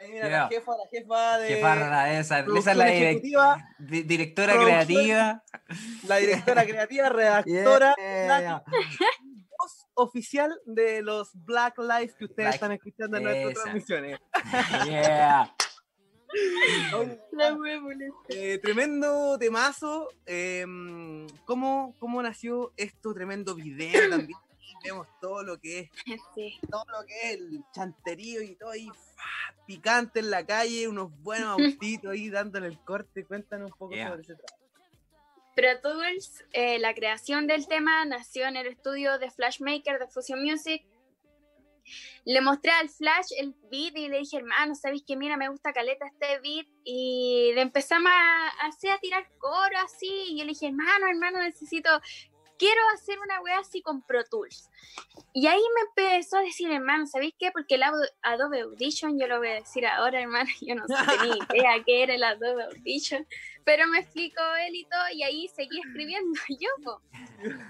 [0.00, 1.48] Ahí mira, la jefa, la jefa de.
[1.48, 5.44] Jefa, esa, esa es la directora, directora creativa.
[6.06, 7.96] La directora creativa, redactora.
[9.58, 14.18] voz oficial de los Black Lives que ustedes están escuchando en nuestras transmisiones.
[14.86, 15.52] Yeah.
[18.28, 20.08] Eh, tremendo temazo.
[20.26, 23.14] Em, ¿cómo, ¿Cómo nació esto?
[23.14, 24.38] Tremendo video también.
[24.84, 25.90] Vemos todo lo que es
[26.70, 28.88] todo lo que es el chanterío y todo ahí
[29.66, 33.24] picante en la calle, unos buenos autitos ahí dándole el corte.
[33.24, 34.64] Cuéntanos un poco sobre ese trabajo.
[35.54, 40.40] Pro Tools, eh, la creación del tema nació en el estudio de Flashmaker de Fusion
[40.42, 40.86] Music
[42.24, 45.72] le mostré al Flash el beat y le dije, hermano, ¿sabéis que mira, me gusta
[45.72, 46.66] caleta este beat?
[46.84, 50.26] Y le empezamos a, hacer a tirar coro así.
[50.28, 51.88] Y yo le dije, hermano, hermano, necesito
[52.58, 54.68] quiero hacer una wea así con Pro Tools.
[55.32, 57.50] Y ahí me empezó a decir, hermano, ¿sabéis qué?
[57.52, 57.82] Porque el
[58.22, 62.02] Adobe Audition, yo lo voy a decir ahora, hermano, yo no sé ni idea qué
[62.02, 63.26] era el Adobe Audition,
[63.64, 67.00] pero me explicó él y todo, y ahí seguí escribiendo yo.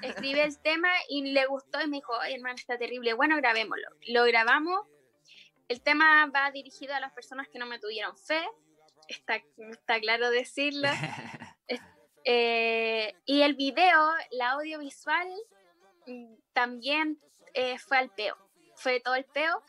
[0.03, 3.89] Escribí el tema y le gustó y me dijo, Ay, hermano, está terrible, bueno, grabémoslo.
[4.09, 4.87] Lo grabamos.
[5.69, 8.43] El tema va dirigido a las personas que no me tuvieron fe,
[9.07, 10.89] está, está claro decirlo.
[12.31, 15.27] Eh, y el video, la audiovisual,
[16.07, 17.19] mm, también
[17.55, 18.37] eh, fue al peo.
[18.77, 19.63] Fue todo el peo.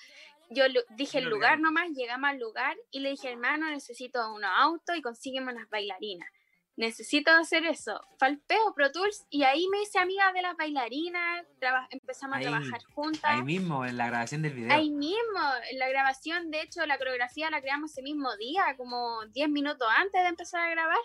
[0.49, 4.97] Yo dije el lugar nomás, llegamos al lugar y le dije, hermano, necesito unos autos
[4.97, 6.27] y consígueme unas bailarinas.
[6.75, 8.01] Necesito hacer eso.
[8.17, 11.45] Fue al peo Pro Tools y ahí me hice amiga de las bailarinas,
[11.91, 13.23] empezamos a trabajar juntas.
[13.23, 14.73] Ahí mismo, en la grabación del video.
[14.73, 15.39] Ahí mismo,
[15.71, 19.87] en la grabación, de hecho, la coreografía la creamos ese mismo día, como 10 minutos
[19.95, 20.99] antes de empezar a grabar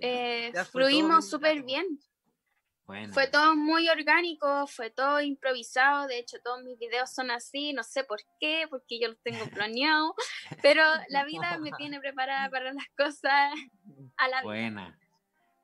[0.00, 1.86] eh, fluimos súper bien.
[3.12, 7.84] Fue todo muy orgánico, fue todo improvisado, de hecho todos mis videos son así, no
[7.84, 10.14] sé por qué, porque yo los tengo planeado,
[10.62, 13.52] pero la vida me tiene preparada para las cosas
[14.16, 14.98] a la Buena,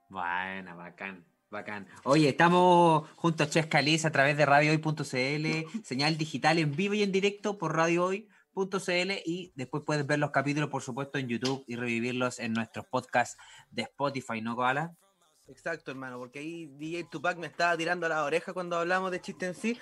[0.09, 1.25] buena, bacán.
[1.49, 1.87] Bacán.
[2.03, 5.03] Oye, estamos junto a Chesca Liz a través de radiohoy.cl,
[5.85, 10.19] señal digital en vivo y en directo por Radio Hoy .cl y después puedes ver
[10.19, 13.37] los capítulos, por supuesto, en YouTube y revivirlos en nuestros podcasts
[13.71, 14.95] de Spotify, ¿no, Koala?
[15.49, 19.47] Exacto, hermano, porque ahí DJ Tupac me estaba tirando la oreja cuando hablamos de chiste
[19.47, 19.79] en sí,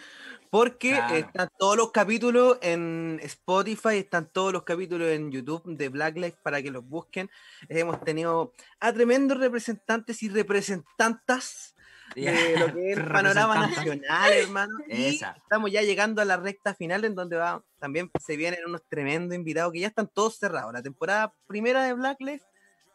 [0.51, 6.17] porque están todos los capítulos en Spotify, están todos los capítulos en YouTube de Black
[6.17, 7.31] Lives para que los busquen.
[7.71, 11.74] Hemos tenido a tremendos representantes y representantas
[12.15, 14.79] de lo que es el panorama nacional, hermano.
[14.89, 18.83] Y estamos ya llegando a la recta final en donde va, también se vienen unos
[18.89, 20.73] tremendos invitados que ya están todos cerrados.
[20.73, 22.45] La temporada primera de Blacklist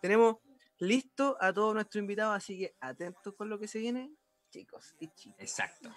[0.01, 0.38] tenemos
[0.79, 4.12] listo a todos nuestros invitados, así que atentos con lo que se viene,
[4.49, 5.39] chicos y chicas.
[5.39, 5.93] Exacto.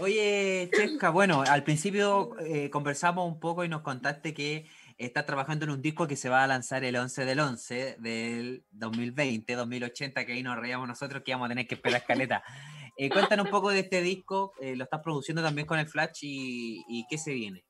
[0.00, 4.68] Oye, Chesca, bueno, al principio eh, conversamos un poco y nos contaste que
[4.98, 8.64] está trabajando en un disco que se va a lanzar el 11 del 11 del
[8.72, 12.42] 2020, 2080, que ahí nos reíamos nosotros que íbamos a tener que esperar escaleta.
[13.00, 16.18] Eh, cuéntanos un poco de este disco, eh, lo estás produciendo también con el Flash
[16.22, 17.62] y, qué se viene.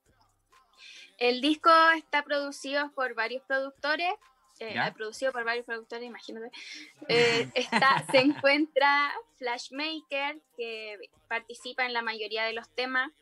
[1.19, 4.11] El disco está producido por varios productores,
[4.59, 6.51] eh, producido por varios productores, imagínate.
[7.11, 13.12] Eh, está, se encuentra Flashmaker, que participa en la mayoría de los temas.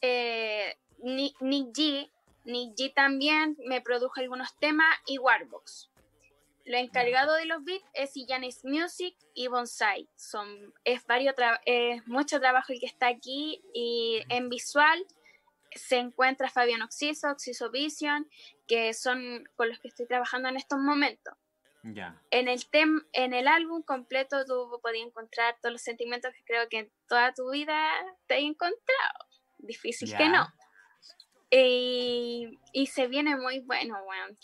[0.00, 2.08] Nick G,
[2.44, 5.90] Nick G también me produjo algunos temas y Warbox.
[6.66, 10.08] Lo encargado de los beats es Janis Music y Bonsai.
[10.16, 11.34] Son, es, varios
[11.66, 15.06] es mucho trabajo el que está aquí y en visual
[15.72, 18.28] se encuentra Fabián Oxiso, Oxiso Vision,
[18.66, 21.34] que son con los que estoy trabajando en estos momentos.
[21.82, 22.18] Ya.
[22.30, 26.66] En el tem en el álbum completo tú podías encontrar todos los sentimientos que creo
[26.70, 27.90] que en toda tu vida
[28.26, 29.18] te hay encontrado.
[29.58, 30.46] Difícil que no.
[31.56, 33.96] Y, se viene muy bueno,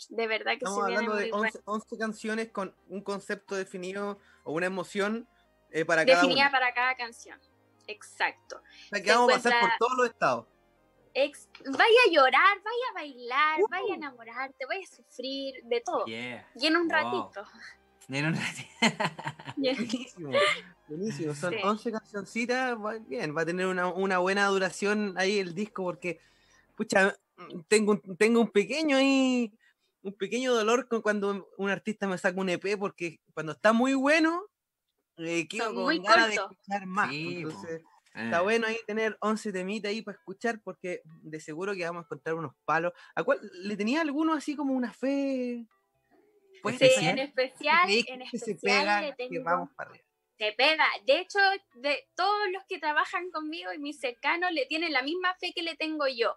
[0.09, 4.53] De verdad que se viene muy de 11, 11 canciones con un concepto definido o
[4.53, 5.27] una emoción
[5.71, 7.39] eh, para cada Definida para cada canción.
[7.87, 8.57] Exacto.
[8.57, 10.45] O sea, que vamos a pasar por todos los estados.
[11.13, 13.93] vaya a llorar, vaya a bailar, vaya a uh.
[13.93, 16.05] enamorarte, vaya a sufrir, de todo.
[16.07, 17.43] Y en un ratito.
[18.07, 18.69] Y en un ratito.
[19.57, 20.31] buenísimo,
[20.87, 21.35] buenísimo.
[21.35, 26.19] Son 11 cancioncitas, bien, va a tener una, una buena duración ahí el disco porque
[26.81, 29.53] pucha, mm, tengo, tengo un pequeño ahí,
[30.01, 33.93] un pequeño dolor con cuando un artista me saca un EP, porque cuando está muy
[33.93, 34.47] bueno,
[35.17, 37.13] eh, quiero con ganas de escuchar más.
[37.13, 37.83] Entonces,
[38.15, 38.41] está eh.
[38.41, 42.35] bueno ahí tener 11 temitas ahí para escuchar, porque de seguro que vamos a encontrar
[42.35, 42.93] unos palos.
[43.13, 45.67] ¿A cuál le tenía alguno así como una fe?
[46.63, 50.05] Pues sí, en especial, en especial se pega, que vamos para arriba
[50.37, 50.87] se pega.
[51.05, 51.37] De hecho,
[51.75, 55.61] de todos los que trabajan conmigo y mis cercanos le tienen la misma fe que
[55.61, 56.35] le tengo yo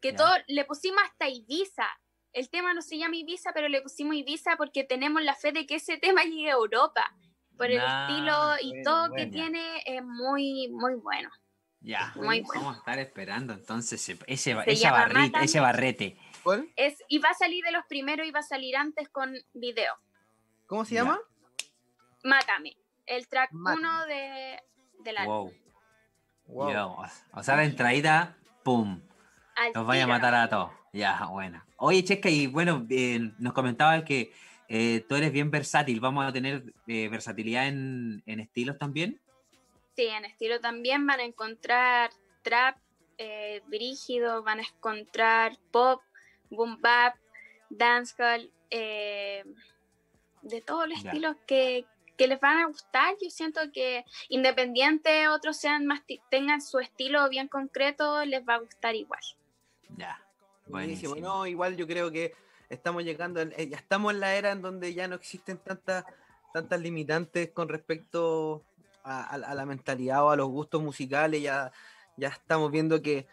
[0.00, 1.86] que todo, le pusimos hasta Ibiza.
[2.32, 5.66] El tema no se llama Ibiza, pero le pusimos Ibiza porque tenemos la fe de
[5.66, 7.14] que ese tema llegue a Europa.
[7.56, 11.30] Por el estilo y todo que tiene es muy, muy bueno.
[11.80, 16.18] Ya, Muy vamos a estar esperando entonces ese, ese, barrite, ese barrete.
[16.42, 16.68] ¿Cuál?
[16.74, 19.94] Es, y va a salir de los primeros y va a salir antes con video.
[20.66, 21.20] ¿Cómo se llama?
[22.24, 22.76] Mátame.
[23.06, 24.62] El track 1 de,
[24.98, 25.52] del álbum.
[26.48, 26.96] Wow.
[27.32, 29.00] O sea, la entrada, ¡pum!
[29.74, 30.70] Nos vaya a matar a todos.
[30.92, 31.62] Ya, bueno.
[31.76, 34.32] Oye, Chesca, y bueno, eh, nos comentaba que
[34.68, 36.00] eh, tú eres bien versátil.
[36.00, 39.20] ¿Vamos a tener eh, versatilidad en, en, estilos también?
[39.94, 42.10] Sí, en estilo también van a encontrar
[42.42, 42.76] trap,
[43.68, 46.02] brígido, van a encontrar pop,
[46.50, 47.16] boom bap,
[47.70, 49.44] dancehall, de
[50.66, 53.14] todos los estilos que, que les van a gustar.
[53.22, 58.58] Yo siento que independiente otros sean más tengan su estilo bien concreto, les va a
[58.58, 59.22] gustar igual.
[59.96, 60.20] Ya.
[60.66, 61.14] Buenísimo.
[61.16, 62.34] No, igual yo creo que
[62.68, 66.04] estamos llegando, eh, ya estamos en la era en donde ya no existen tantas
[66.56, 68.64] tantas limitantes con respecto
[69.04, 71.42] a, la mentalidad o a los gustos musicales.
[71.42, 71.70] Ya,
[72.16, 73.26] ya estamos viendo que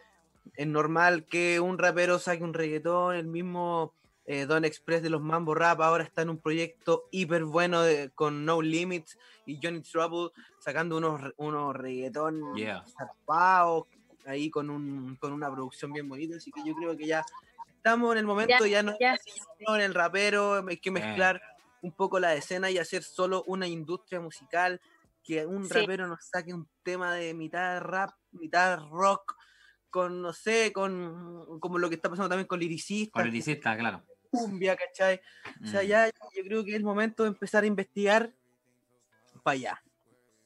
[0.56, 3.94] es normal que un rapero saque un reggaetón, el mismo
[4.26, 7.82] eh, Don Express de los Mambo Rap ahora está en un proyecto hiper bueno
[8.14, 12.84] con No Limits y Johnny Trouble sacando unos, unos reggaetón yeah.
[14.26, 16.38] Ahí con, un, con una producción bien bonita.
[16.38, 17.26] Así que yo creo que ya
[17.76, 21.42] estamos en el momento, ya, no en el rapero, hay que mezclar
[21.82, 24.80] un poco la escena y hacer solo una industria musical.
[25.24, 29.38] Que un rapero nos saque un tema de mitad rap, mitad rock,
[29.90, 33.22] con, no sé, con como lo que está pasando también con liricistas.
[33.22, 35.22] Con liricistas, claro cumbia, ¿cachai?
[35.64, 35.86] O sea, mm.
[35.86, 38.34] ya yo creo que es el momento de empezar a investigar
[39.44, 39.84] para allá.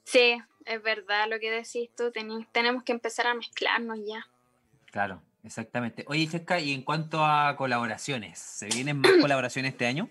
[0.04, 0.38] Sí,
[0.68, 4.28] es verdad lo que decís tú, tenemos que empezar a mezclarnos ya.
[4.92, 6.04] Claro, exactamente.
[6.08, 10.10] Oye, Chesca, y en cuanto a colaboraciones, ¿se vienen más colaboraciones este año?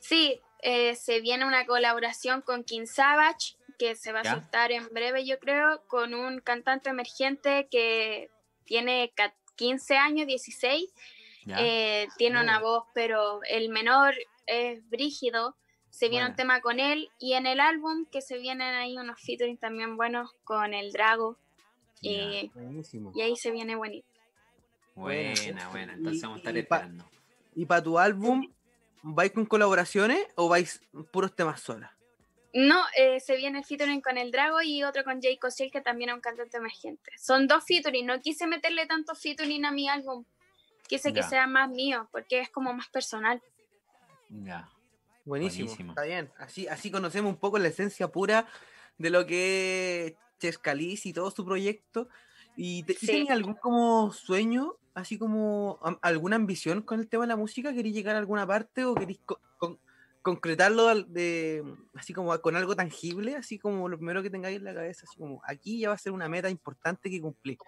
[0.00, 4.88] Sí, eh, se viene una colaboración con King Savage, que se va a soltar en
[4.90, 8.30] breve, yo creo, con un cantante emergente que
[8.64, 9.12] tiene
[9.56, 10.90] 15 años, 16,
[11.58, 14.14] eh, tiene una voz, pero el menor
[14.46, 15.56] es brígido.
[15.94, 19.20] Se viene un tema con él y en el álbum que se vienen ahí unos
[19.20, 21.38] featuring también buenos con el Drago.
[22.00, 22.50] y
[23.20, 24.08] ahí se viene bonito.
[24.94, 25.94] Buena, buena.
[25.94, 27.08] Entonces vamos a estar esperando.
[27.54, 28.52] ¿Y para tu álbum
[29.02, 31.92] vais con colaboraciones o vais puros temas solas?
[32.52, 35.80] No, eh, se viene el featuring con el Drago y otro con Jay Cosell, que
[35.80, 37.10] también es un cantante emergente.
[37.18, 40.24] Son dos featuring, no quise meterle tanto featuring a mi álbum
[40.86, 43.42] quise que sea más mío, porque es como más personal.
[44.28, 44.68] Ya.
[45.24, 46.30] Buenísimo, está bien.
[46.38, 48.46] Así, así conocemos un poco la esencia pura
[48.98, 52.08] de lo que es Chescalis y todo su proyecto.
[52.56, 52.96] ¿Y, te,
[53.30, 57.72] algún como sueño, así como alguna ambición con el tema de la música?
[57.72, 59.20] ¿Queréis llegar a alguna parte o queréis
[60.22, 63.34] concretarlo de, así como con algo tangible?
[63.34, 65.98] Así como lo primero que tengáis en la cabeza, así como aquí ya va a
[65.98, 67.58] ser una meta importante que cumplir.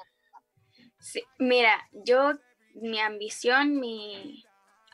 [0.99, 2.33] Sí, mira, yo
[2.75, 4.46] mi ambición, mi,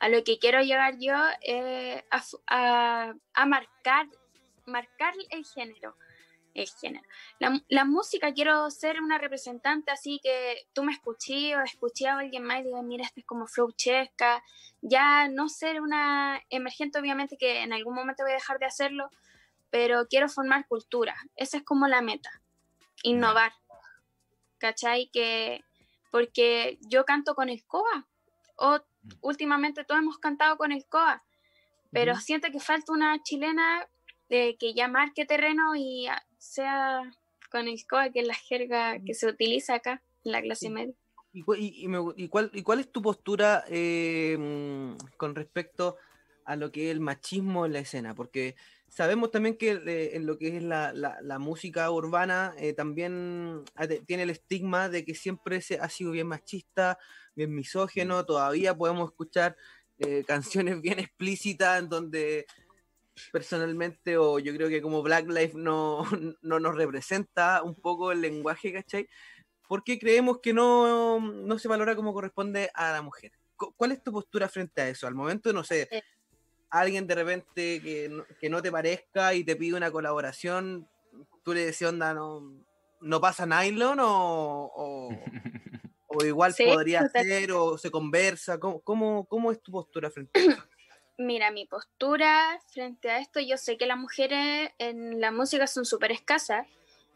[0.03, 2.03] a lo que quiero llegar yo es
[2.49, 3.15] a,
[3.47, 4.09] marcar,
[4.67, 5.97] marcar el género.
[6.55, 7.07] El género.
[7.69, 12.43] La, música, quiero ser una representante así que tú me escuché o escuché a alguien
[12.43, 14.43] más y digas, mira, este es como Flow Chesca.
[14.81, 19.09] Ya no ser una emergente, obviamente que en algún momento voy a dejar de hacerlo,
[19.71, 21.15] pero quiero formar cultura.
[21.37, 22.43] Esa es como la meta.
[23.05, 23.53] Innovar.
[24.59, 25.11] ¿Cachai?
[25.12, 25.65] Que
[26.11, 28.09] porque yo canto con el COA,
[28.57, 28.81] o.
[29.21, 31.23] últimamente todos hemos cantado con el COA,
[31.91, 33.87] pero siento que falta una chilena
[34.29, 36.07] de que ya marque terreno y
[36.38, 37.03] sea
[37.51, 40.95] con el COA, que es la jerga que se utiliza acá en la clase media.
[41.35, 44.37] ¿Y, cuál, ¿Y, cuál, es tu postura eh,
[45.17, 45.97] con respecto
[46.45, 48.15] a lo que es el machismo en la escena?
[48.15, 48.55] Porque
[48.94, 53.64] Sabemos también que eh, en lo que es la, música urbana eh, también
[54.07, 56.98] tiene el estigma de que siempre se, ha sido bien machista,
[57.35, 58.26] bien misógeno.
[58.26, 59.57] Todavía podemos escuchar
[59.98, 62.44] eh, canciones bien explícitas en donde
[63.33, 66.02] personalmente, o yo creo que como Black Life no,
[66.42, 69.09] no nos representa un poco el lenguaje, ¿cachai?
[69.68, 73.33] Porque creemos que no, no se valora como corresponde a la mujer.
[73.57, 75.07] ¿Cuál es tu postura frente a eso?
[75.07, 75.88] Al momento, no sé,
[76.72, 80.88] alguien de repente que no, te parezca y te pide una colaboración,
[81.44, 82.64] tú le decís, onda, no,
[83.02, 85.10] no pasa nylon o, o,
[86.25, 88.58] igual podría ser o se conversa?
[88.58, 88.81] ¿Cómo,
[89.27, 90.64] ¿Cómo, es tu postura frente a eso?
[91.18, 95.85] Mira, mi postura frente a esto, yo sé que las mujeres en la música son
[95.85, 96.66] súper escasas,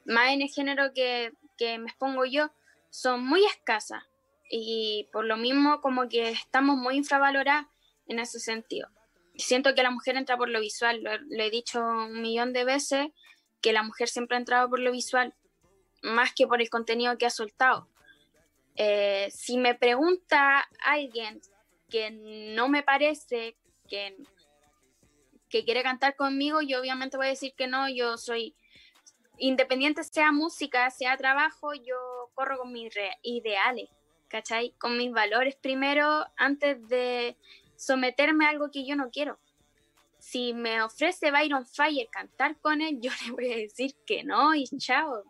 [0.04, 2.50] más en el género que, que me expongo yo,
[2.90, 4.04] son muy escasas
[4.50, 7.66] y por lo mismo como que estamos muy infravaloradas
[8.06, 8.90] en ese sentido
[9.38, 13.08] siento que la mujer entra por lo visual, lo, he dicho un millón de veces,
[13.60, 15.34] que la mujer siempre ha entrado por lo visual,
[16.02, 17.88] más que por el contenido que ha soltado.
[18.76, 21.40] Eh, si me pregunta alguien
[21.88, 23.56] que no me parece
[23.88, 24.16] que,
[25.48, 28.54] que quiere cantar conmigo, yo obviamente voy a decir que no, yo soy
[29.38, 33.90] independiente sea música, sea trabajo, yo corro con mis ideales,
[34.28, 34.72] ¿cachai?
[34.78, 37.36] Con mis valores primero antes de
[37.76, 39.38] someterme a algo que yo no quiero.
[40.18, 44.54] Si me ofrece Byron Fire cantar con él, yo le voy a decir que no
[44.54, 45.22] y chao.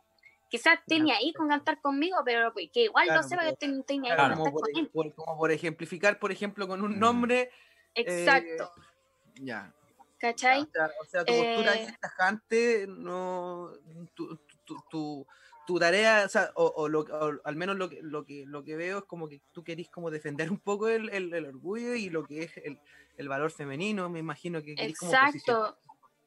[0.48, 4.16] Quizás esté ahí con cantar conmigo, pero que igual no sepa que estoy, ahí con
[4.16, 4.90] cantar con él.
[4.92, 7.00] como por ejemplificar, por ejemplo, con un mm.
[7.00, 7.50] nombre.
[7.94, 8.72] Exacto.
[8.76, 9.72] Eh, ya.
[10.18, 10.62] ¿Cachai?
[11.00, 13.70] O sea, tu postura es eh, tajante, no,
[14.14, 15.26] tu, tu, tu,
[15.78, 17.04] tarea, o, sea, o, lo,
[17.44, 20.10] al menos lo que, lo, que, lo que veo es como que tú querís como
[20.10, 22.78] defender un poco el, el, el orgullo y lo que es el,
[23.16, 25.76] el, valor femenino, me imagino que Exacto.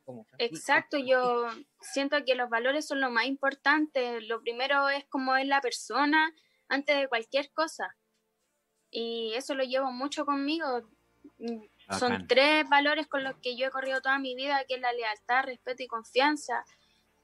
[0.06, 1.48] Como Exacto, yo
[1.82, 4.22] siento que los valores son lo más importante.
[4.22, 6.34] Lo primero es como es la persona
[6.68, 7.96] antes de cualquier cosa.
[8.90, 10.90] Y eso lo llevo mucho conmigo
[11.98, 14.94] son tres valores con los que yo he corrido toda mi vida, que es la
[14.94, 16.64] lealtad, respeto y confianza.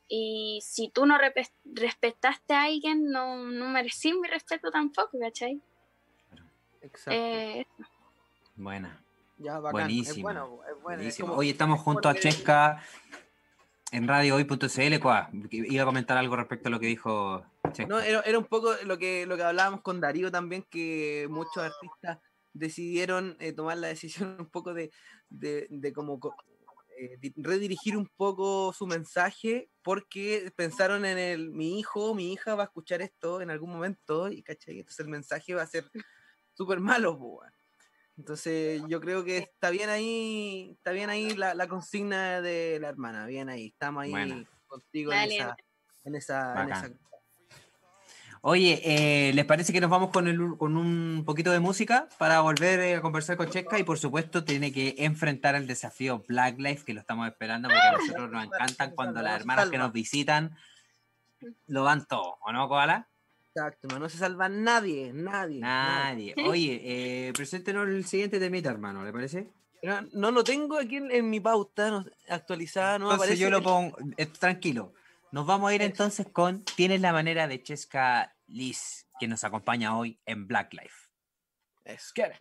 [0.08, 1.18] Y si tú no
[1.64, 5.62] respetaste a alguien, no, no merecí mi respeto tampoco, ¿cachai?
[6.82, 7.12] Exacto.
[7.12, 7.66] Eh,
[8.56, 9.04] Buena.
[9.72, 11.34] Buenísimo.
[11.34, 12.82] Hoy estamos junto a Chesca
[13.92, 14.94] en radiohoy.cl.
[15.50, 17.44] Iba a comentar algo respecto a lo que dijo
[17.74, 17.88] Chesca.
[17.88, 21.58] No, era, era, un poco lo que, lo que hablábamos con Darío también, que muchos
[21.58, 22.20] artistas
[22.54, 24.92] decidieron eh, tomar la decisión un poco de,
[25.30, 26.20] de, de como
[26.98, 32.64] eh, redirigir un poco su mensaje porque pensaron en el mi hijo, mi hija va
[32.64, 34.80] a escuchar esto en algún momento y ¿cachai?
[34.80, 35.86] entonces el mensaje va a ser
[36.54, 37.42] súper malo.
[38.18, 42.90] Entonces yo creo que está bien ahí, está bien ahí la, la consigna de la
[42.90, 45.58] hermana, bien ahí, estamos ahí contigo en esa,
[46.06, 46.92] en esa, en esa
[48.48, 52.42] Oye, eh, ¿les parece que nos vamos con, el, con un poquito de música para
[52.42, 53.80] volver eh, a conversar con Checa?
[53.80, 57.82] Y por supuesto tiene que enfrentar el desafío Black Life, que lo estamos esperando porque
[57.82, 60.56] a nosotros nos encantan cuando las hermanas que nos visitan
[61.66, 63.08] lo van todo, ¿o no, Koala?
[63.56, 65.60] Exacto, no, se salva nadie, nadie.
[65.62, 66.36] Nadie.
[66.46, 69.50] Oye, eh, preséntenos el siguiente temita, hermano, ¿le parece?
[70.14, 73.98] No, lo tengo aquí en, mi pauta actualizada, no entonces yo lo pongo,
[74.40, 74.94] tranquilo.
[75.32, 79.98] Nos vamos a ir entonces con Tienes la manera de Chesca Liz, que nos acompaña
[79.98, 81.10] hoy en Black Life.
[81.84, 82.32] Es que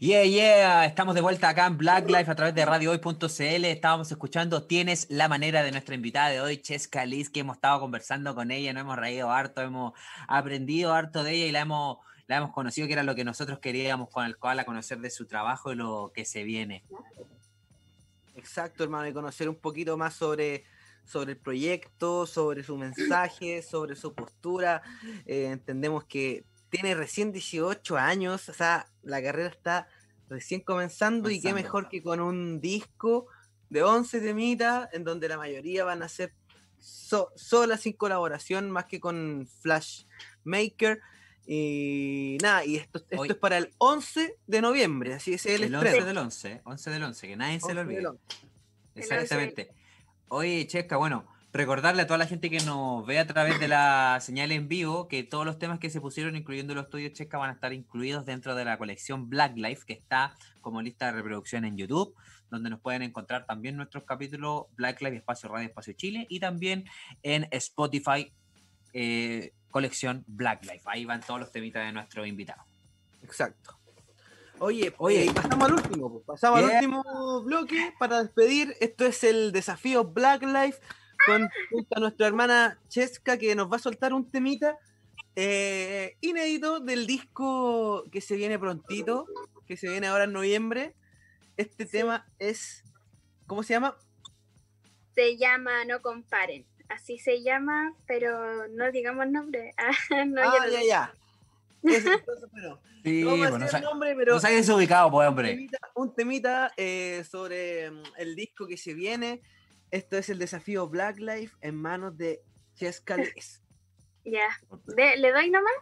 [0.00, 3.64] Yeah, yeah, estamos de vuelta acá en Black Life a través de radiohoy.cl.
[3.64, 7.80] Estábamos escuchando Tienes la manera de nuestra invitada de hoy, Chesca Liz, que hemos estado
[7.80, 9.92] conversando con ella, nos hemos reído harto, hemos
[10.28, 13.58] aprendido harto de ella y la hemos, la hemos conocido, que era lo que nosotros
[13.58, 16.84] queríamos con el cual a conocer de su trabajo y lo que se viene.
[18.34, 20.64] Exacto, hermano, y conocer un poquito más sobre
[21.06, 24.82] sobre el proyecto, sobre su mensaje, sobre su postura.
[25.24, 29.88] Eh, entendemos que tiene recién 18 años, o sea, la carrera está
[30.28, 33.28] recién comenzando y qué mejor que con un disco
[33.70, 36.32] de 11 temitas en donde la mayoría van a ser
[36.78, 40.04] solas sin colaboración más que con Flash
[40.44, 41.00] Maker.
[41.48, 45.74] Y nada, y esto, esto es para el 11 de noviembre, así es el, el
[45.76, 48.08] 11 del 11, 11 del 11, que nadie se lo olvide.
[48.96, 49.70] Exactamente.
[50.28, 54.18] Oye, Chesca, bueno, recordarle a toda la gente que nos ve a través de la
[54.20, 57.50] señal en vivo que todos los temas que se pusieron, incluyendo los estudios Chesca, van
[57.50, 61.64] a estar incluidos dentro de la colección Black Life, que está como lista de reproducción
[61.64, 62.14] en YouTube,
[62.50, 66.84] donde nos pueden encontrar también nuestros capítulos Black Life, Espacio Radio, Espacio Chile, y también
[67.22, 68.32] en Spotify,
[68.92, 70.82] eh, colección Black Life.
[70.86, 72.62] Ahí van todos los temitas de nuestro invitado.
[73.22, 73.75] Exacto.
[74.58, 78.74] Oye, oye, pasamos al último, pasamos al último bloque para despedir.
[78.80, 80.80] Esto es el desafío Black Life
[81.26, 84.78] con a nuestra hermana Chesca que nos va a soltar un temita
[85.34, 89.26] eh, inédito del disco que se viene prontito,
[89.66, 90.94] que se viene ahora en noviembre.
[91.58, 92.82] Este tema es,
[93.46, 93.96] ¿cómo se llama?
[95.14, 96.66] Se llama No Comparen.
[96.88, 99.74] Así se llama, pero no digamos nombre.
[99.76, 101.14] ah, no, ah ya, ya.
[101.82, 104.34] Sí, no bueno, el nombre, pero.
[104.34, 105.68] No desubicado, pues, hombre.
[105.94, 109.42] Un temita, eh, sobre mm, el disco que se viene.
[109.90, 112.42] Esto es el desafío Black Life en manos de
[112.74, 113.16] Chesca
[114.24, 114.48] Ya.
[114.96, 115.72] ¿Le doy nomás?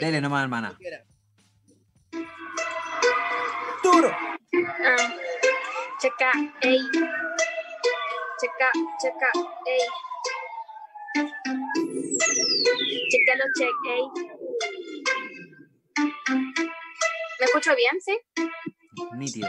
[0.00, 0.76] Dele nomás, hermana.
[3.82, 4.10] ¡Duro!
[4.10, 5.14] Ah.
[6.00, 6.32] checa,
[6.62, 6.80] ey.
[8.40, 9.30] Checa, checa,
[9.66, 9.86] ey.
[13.10, 14.43] Checa los check, ey.
[15.96, 18.18] ¿Me escucho bien, sí?
[19.16, 19.48] Nítido.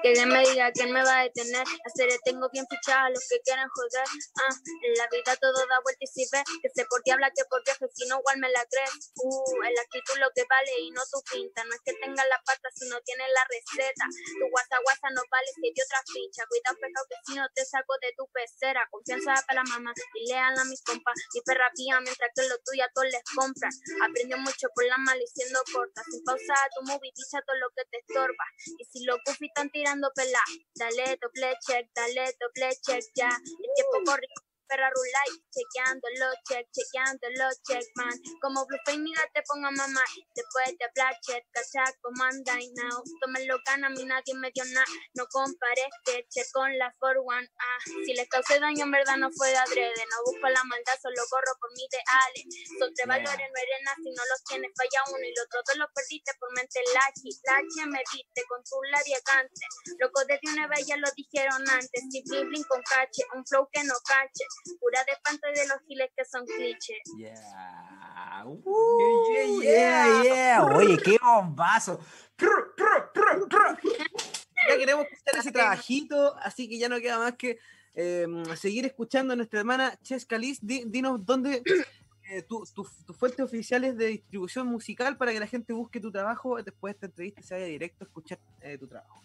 [0.00, 1.66] Que alguien me diga quién me va a detener.
[1.84, 4.06] Hacer tengo bien fichada a los que quieren joder.
[4.40, 7.44] Ah, en la vida todo da vuelta y si ves que se por habla que
[7.50, 9.12] por viaje, si no igual me la crees.
[9.16, 11.64] Uh, el actitud lo que vale y no tu pinta.
[11.64, 14.06] No es que tengas la pata si no tienes la receta.
[14.38, 16.46] Tu guasa guasa no vale si hay otra ficha.
[16.48, 18.86] Cuidado pecado que si no te saco de tu pecera.
[18.90, 21.14] Confianza para la mamá y lean a mis compas.
[21.34, 23.72] Y perra mientras que lo tuyo a todos les compran.
[24.02, 26.02] Aprendió mucho por la mal y siendo corta.
[26.10, 28.44] Sin pausa tu movie, todo lo que te estorba.
[28.78, 29.48] Y si los goofy
[29.82, 30.38] tirando pela,
[30.76, 33.28] dale doble check, dale doble check ya.
[33.28, 34.28] El tiempo corre
[34.72, 38.16] perra rulay, chequeándolo, check, chequeándolo, check, man.
[38.40, 40.00] Como Blueface, mira, te ponga mamá.
[40.34, 40.88] Después de
[41.20, 43.04] check, cacha, comanda y now.
[43.20, 44.86] Tómenlo gana, a mí nadie me dio nada.
[45.12, 47.48] No compares que check con la for one.
[47.60, 50.02] Ah, si les causé daño, en verdad no fue de adrede.
[50.08, 52.44] No busco la maldad, solo corro por mi ideales.
[52.80, 54.72] Son tres valores, no eres nada si no los tienes.
[54.72, 57.28] Falla uno y los otros los perdiste por mente lachi.
[57.44, 59.64] Lachi me viste con tu labia cante.
[60.00, 62.00] Loco de una ya lo dijeron antes.
[62.08, 64.44] Si blin con cache, un flow que no cache.
[64.80, 67.02] Pura de espanto de los giles que son clichés.
[67.16, 68.44] Yeah.
[69.62, 72.00] yeah, yeah, Oye, qué bombazo.
[74.68, 77.58] ya queremos escuchar ese trabajito, así que ya no queda más que
[77.94, 80.58] em, seguir escuchando a nuestra hermana Chesca Liz.
[80.62, 81.62] dinos dónde
[82.30, 82.72] eh, tus
[83.18, 87.06] fuentes oficiales de distribución musical para que la gente busque tu trabajo después de esta
[87.06, 89.22] entrevista y se vaya directo a escuchar eh, tu trabajo.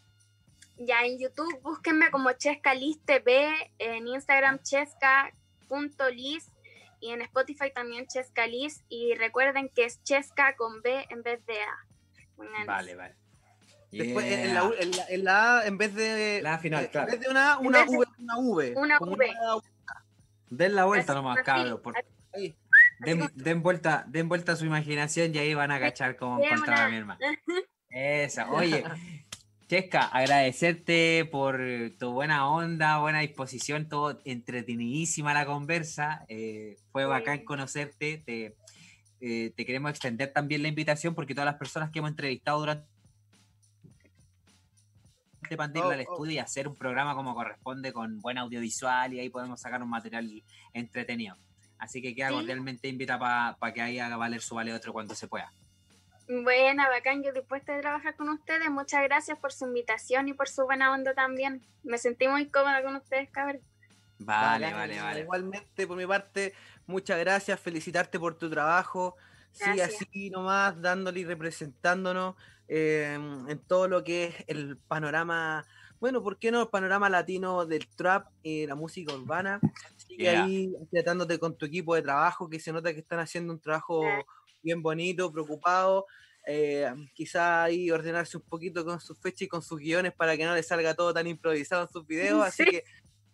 [0.77, 3.49] Ya en YouTube búsquenme como Chesca Liz TV,
[3.79, 6.51] en Instagram chesca.liz
[6.99, 8.83] y en Spotify también Chesca Liz.
[8.89, 12.65] Y recuerden que es Chesca con B en vez de A.
[12.65, 13.15] Vale, vale.
[13.91, 14.69] Después en, la,
[15.09, 16.41] en, la, A en vez de.
[16.41, 18.73] La final, en vez de una A, una V, una V.
[18.75, 19.33] Una V.
[20.49, 21.81] Den la vuelta nomás, cabrón.
[22.99, 26.87] Den, den, vuelta, den vuelta a su imaginación y ahí van a agachar cómo encontrar
[26.87, 27.19] a mi hermana.
[27.89, 28.83] Esa, oye,
[29.67, 31.59] Chesca, agradecerte por
[31.99, 36.25] tu buena onda, buena disposición, todo entretenidísima la conversa.
[36.29, 38.23] Eh, fue bacán conocerte.
[38.25, 38.55] Te,
[39.19, 42.87] eh, te queremos extender también la invitación porque todas las personas que hemos entrevistado durante
[45.57, 46.13] pandemia al oh, oh.
[46.13, 49.89] estudio y hacer un programa como corresponde con buen audiovisual y ahí podemos sacar un
[49.89, 51.35] material entretenido.
[51.77, 55.27] Así que queda cordialmente invita para que ahí haga valer su vale otro cuando se
[55.27, 55.51] pueda.
[56.29, 58.69] Buena, bacán, yo dispuesta de trabajar con ustedes.
[58.69, 61.65] Muchas gracias por su invitación y por su buena onda también.
[61.83, 63.61] Me sentí muy cómoda con ustedes, cabrón.
[64.19, 65.21] Vale, vale, vale.
[65.21, 66.53] Igualmente, por mi parte,
[66.85, 67.59] muchas gracias.
[67.59, 69.15] Felicitarte por tu trabajo.
[69.51, 72.35] Sigue así nomás, dándole y representándonos
[72.67, 75.65] em, en todo lo que es el panorama,
[75.99, 76.61] bueno, ¿por qué no?
[76.61, 79.59] El panorama latino del trap y la música urbana.
[79.95, 83.59] Sigue ahí tratándote con tu equipo de trabajo, que se nota que están haciendo un
[83.59, 84.03] trabajo
[84.67, 86.05] bien bonito, preocupado.
[86.45, 90.45] Eh, quizá ahí ordenarse un poquito con sus fechas y con sus guiones para que
[90.45, 92.45] no le salga todo tan improvisado en sus videos.
[92.45, 92.83] Así que,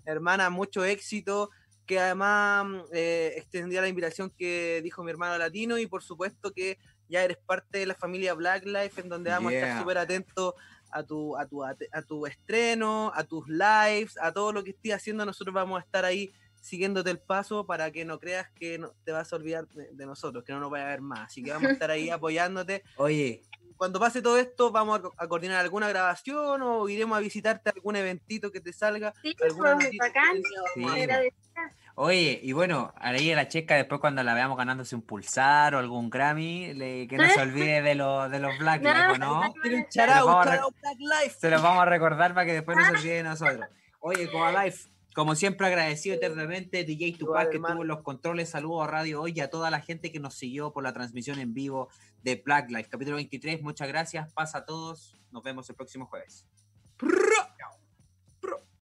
[0.05, 1.49] hermana, mucho éxito.
[1.85, 6.77] Que además eh, extendía la invitación que dijo mi hermano latino y por supuesto que
[7.09, 10.53] ya eres parte de la familia Black Life, en donde vamos a estar súper atentos
[10.91, 14.93] a tu, a, tu, a tu estreno, a tus lives, a todo lo que estés
[14.93, 15.25] haciendo.
[15.25, 16.31] Nosotros vamos a estar ahí
[16.63, 20.43] siguiéndote el paso para que no creas que no, te vas a olvidar de, nosotros,
[20.45, 21.27] que no nos vaya a ver más.
[21.27, 22.83] Así que vamos a estar ahí apoyándote.
[22.95, 23.43] Oye.
[23.75, 28.49] Cuando pase todo esto, vamos a, coordinar alguna grabación o iremos a visitarte algún eventito
[28.49, 29.13] que te salga.
[29.21, 30.41] Sí, alguna pues, bacán.
[31.95, 35.79] Oye, y bueno, ahí a la checa después cuando la veamos ganándose un pulsar o
[35.79, 39.53] algún Grammy, que no se olvide de, lo, de los Black Life, ¿no?
[41.37, 43.67] Se los vamos a recordar para que después no se olvide de nosotros.
[43.99, 48.49] Oye, Coa Life, como siempre, agradecido eternamente, DJ Tupac, que tuvo los controles.
[48.49, 51.39] Saludos a Radio Hoy y a toda la gente que nos siguió por la transmisión
[51.39, 51.89] en vivo
[52.23, 53.61] de Black Life, capítulo 23.
[53.61, 55.15] Muchas gracias, pasa a todos.
[55.31, 56.47] Nos vemos el próximo jueves.